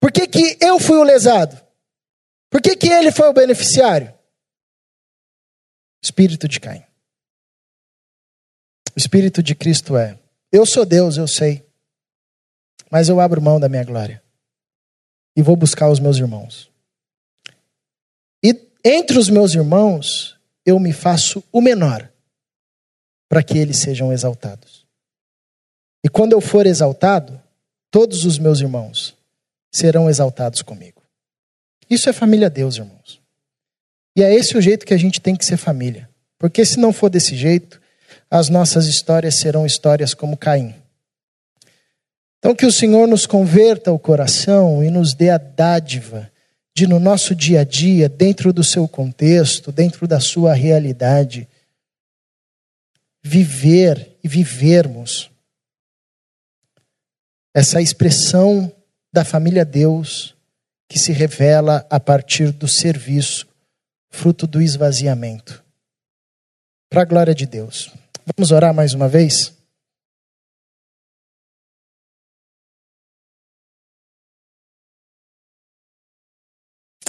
Por 0.00 0.12
que, 0.12 0.26
que 0.26 0.58
eu 0.60 0.78
fui 0.78 0.96
o 0.98 1.02
lesado? 1.02 1.60
Por 2.50 2.60
que, 2.60 2.76
que 2.76 2.88
ele 2.88 3.10
foi 3.10 3.28
o 3.28 3.32
beneficiário? 3.32 4.14
Espírito 6.02 6.46
de 6.46 6.60
Caim. 6.60 6.84
O 8.94 8.98
Espírito 8.98 9.42
de 9.42 9.54
Cristo 9.54 9.96
é: 9.96 10.18
eu 10.52 10.64
sou 10.64 10.84
Deus, 10.84 11.16
eu 11.16 11.26
sei, 11.26 11.66
mas 12.90 13.08
eu 13.08 13.20
abro 13.20 13.42
mão 13.42 13.58
da 13.58 13.68
minha 13.68 13.84
glória 13.84 14.22
e 15.36 15.42
vou 15.42 15.56
buscar 15.56 15.90
os 15.90 16.00
meus 16.00 16.16
irmãos. 16.16 16.70
E 18.42 18.70
entre 18.84 19.18
os 19.18 19.28
meus 19.28 19.54
irmãos, 19.54 20.38
eu 20.64 20.78
me 20.78 20.92
faço 20.92 21.42
o 21.52 21.60
menor 21.60 22.10
para 23.28 23.42
que 23.42 23.58
eles 23.58 23.78
sejam 23.78 24.12
exaltados. 24.12 24.86
E 26.04 26.08
quando 26.08 26.32
eu 26.32 26.40
for 26.40 26.66
exaltado, 26.66 27.42
todos 27.96 28.26
os 28.26 28.38
meus 28.38 28.60
irmãos 28.60 29.16
serão 29.72 30.06
exaltados 30.06 30.60
comigo. 30.60 31.02
Isso 31.88 32.10
é 32.10 32.12
família 32.12 32.50
Deus, 32.50 32.76
irmãos. 32.76 33.22
E 34.14 34.22
é 34.22 34.34
esse 34.34 34.54
o 34.54 34.60
jeito 34.60 34.84
que 34.84 34.92
a 34.92 34.98
gente 34.98 35.18
tem 35.18 35.34
que 35.34 35.46
ser 35.46 35.56
família. 35.56 36.06
Porque 36.38 36.62
se 36.66 36.78
não 36.78 36.92
for 36.92 37.08
desse 37.08 37.34
jeito, 37.34 37.80
as 38.30 38.50
nossas 38.50 38.84
histórias 38.86 39.36
serão 39.36 39.64
histórias 39.64 40.12
como 40.12 40.36
Caim. 40.36 40.74
Então, 42.38 42.54
que 42.54 42.66
o 42.66 42.70
Senhor 42.70 43.08
nos 43.08 43.24
converta 43.24 43.90
o 43.90 43.98
coração 43.98 44.84
e 44.84 44.90
nos 44.90 45.14
dê 45.14 45.30
a 45.30 45.38
dádiva 45.38 46.30
de 46.74 46.86
no 46.86 47.00
nosso 47.00 47.34
dia 47.34 47.60
a 47.60 47.64
dia, 47.64 48.10
dentro 48.10 48.52
do 48.52 48.62
seu 48.62 48.86
contexto, 48.86 49.72
dentro 49.72 50.06
da 50.06 50.20
sua 50.20 50.52
realidade, 50.52 51.48
viver 53.24 54.18
e 54.22 54.28
vivermos 54.28 55.30
essa 57.56 57.80
expressão 57.80 58.70
da 59.10 59.24
família 59.24 59.64
Deus 59.64 60.36
que 60.86 60.98
se 60.98 61.10
revela 61.10 61.86
a 61.88 61.98
partir 61.98 62.52
do 62.52 62.68
serviço, 62.68 63.48
fruto 64.10 64.46
do 64.46 64.60
esvaziamento. 64.60 65.64
Para 66.90 67.00
a 67.00 67.04
glória 67.06 67.34
de 67.34 67.46
Deus. 67.46 67.90
Vamos 68.36 68.50
orar 68.50 68.74
mais 68.74 68.92
uma 68.92 69.08
vez? 69.08 69.56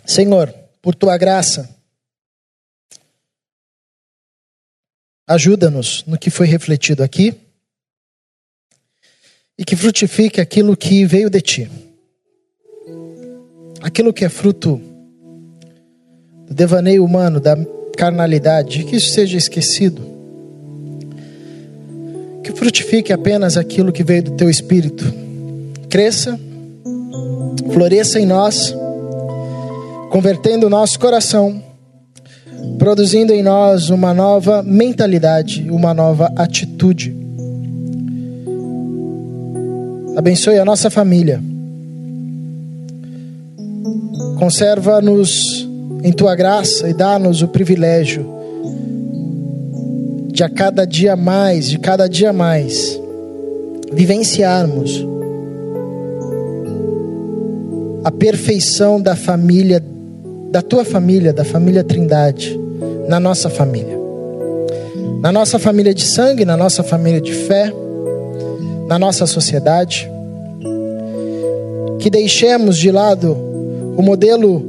Senhor, 0.06 0.50
por 0.82 0.96
tua 0.96 1.18
graça, 1.18 1.78
ajuda-nos 5.28 6.06
no 6.06 6.18
que 6.18 6.30
foi 6.30 6.48
refletido 6.48 7.04
aqui 7.04 7.47
e 9.58 9.66
que 9.66 9.76
frutifique 9.76 10.40
aquilo 10.40 10.78
que 10.78 11.06
veio 11.06 11.30
de 11.30 11.42
ti. 11.42 11.70
Aquilo 13.82 14.14
que 14.14 14.24
é 14.24 14.30
fruto 14.30 14.82
do 16.48 16.54
devaneio 16.54 17.04
humano, 17.04 17.40
da 17.40 17.58
carnalidade, 17.98 18.84
que 18.84 18.98
isso 18.98 19.12
seja 19.12 19.38
esquecido. 19.38 20.02
Que 22.44 22.52
frutifique 22.52 23.12
apenas 23.12 23.58
aquilo 23.58 23.92
que 23.92 24.04
veio 24.04 24.24
do 24.24 24.32
teu 24.32 24.50
espírito. 24.50 25.06
Cresça, 25.90 26.40
floresça 27.74 28.20
em 28.20 28.26
nós 28.26 28.76
convertendo 30.10 30.68
o 30.68 30.70
nosso 30.70 31.00
coração, 31.00 31.62
produzindo 32.80 33.34
em 33.34 33.44
nós 33.44 33.90
uma 33.90 34.14
nova 34.14 34.64
mentalidade, 34.64 35.70
uma 35.70 35.94
nova 35.94 36.32
atitude. 36.36 37.27
Abençoe 40.18 40.58
a 40.58 40.66
nossa 40.66 40.90
família. 40.90 41.40
Conserva-nos 44.40 45.70
em 46.04 46.12
tua 46.12 46.36
graça 46.36 46.90
e 46.90 46.94
dá-nos 46.94 47.44
o 47.44 47.48
privilégio 47.48 48.26
de 50.32 50.44
a 50.44 50.50
cada 50.50 50.86
dia 50.86 51.16
mais, 51.16 51.70
de 51.70 51.78
cada 51.78 52.10
dia 52.10 52.34
mais, 52.34 53.00
vivenciarmos 53.94 55.06
a 58.04 58.10
perfeição 58.10 59.00
da 59.00 59.16
família 59.16 59.84
da 60.50 60.64
tua 60.64 60.84
família, 60.84 61.32
da 61.32 61.46
família 61.46 61.84
Trindade, 61.84 62.60
na 63.08 63.20
nossa 63.20 63.52
família. 63.52 63.96
Na 65.22 65.32
nossa 65.32 65.60
família 65.60 65.94
de 65.94 66.06
sangue, 66.06 66.44
na 66.44 66.58
nossa 66.58 66.82
família 66.82 67.22
de 67.22 67.34
fé, 67.34 67.72
na 68.88 68.98
nossa 68.98 69.28
sociedade. 69.28 70.10
Que 72.00 72.10
deixemos 72.10 72.78
de 72.78 72.92
lado 72.92 73.38
o 73.98 74.02
modelo 74.02 74.64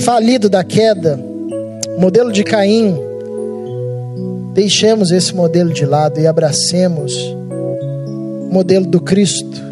falido 0.00 0.48
da 0.48 0.62
queda, 0.62 1.18
o 1.96 2.00
modelo 2.00 2.30
de 2.30 2.44
Caim. 2.44 2.96
Deixemos 4.54 5.10
esse 5.10 5.34
modelo 5.34 5.72
de 5.72 5.84
lado 5.84 6.20
e 6.20 6.26
abracemos 6.26 7.14
o 7.14 8.52
modelo 8.52 8.86
do 8.86 9.00
Cristo 9.00 9.68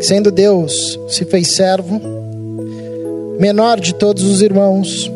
sendo 0.00 0.30
Deus, 0.30 0.98
se 1.08 1.24
fez 1.24 1.54
servo, 1.54 2.00
menor 3.38 3.80
de 3.80 3.94
todos 3.94 4.22
os 4.22 4.40
irmãos, 4.42 5.10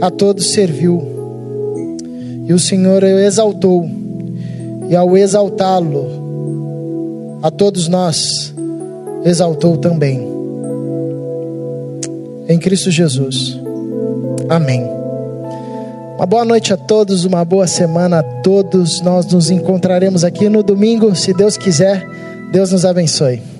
a 0.00 0.10
todos 0.10 0.52
serviu. 0.52 1.13
E 2.46 2.52
o 2.52 2.58
Senhor 2.58 3.02
o 3.02 3.06
exaltou, 3.06 3.88
e 4.88 4.94
ao 4.94 5.16
exaltá-lo, 5.16 7.40
a 7.42 7.50
todos 7.50 7.88
nós, 7.88 8.54
exaltou 9.24 9.76
também. 9.76 10.20
Em 12.48 12.58
Cristo 12.58 12.90
Jesus. 12.90 13.58
Amém. 14.48 14.84
Uma 16.16 16.26
boa 16.26 16.44
noite 16.44 16.72
a 16.72 16.76
todos, 16.76 17.24
uma 17.24 17.44
boa 17.44 17.66
semana 17.66 18.20
a 18.20 18.22
todos. 18.22 19.00
Nós 19.00 19.26
nos 19.26 19.50
encontraremos 19.50 20.22
aqui 20.22 20.48
no 20.48 20.62
domingo, 20.62 21.14
se 21.14 21.32
Deus 21.32 21.56
quiser. 21.56 22.06
Deus 22.52 22.70
nos 22.70 22.84
abençoe. 22.84 23.53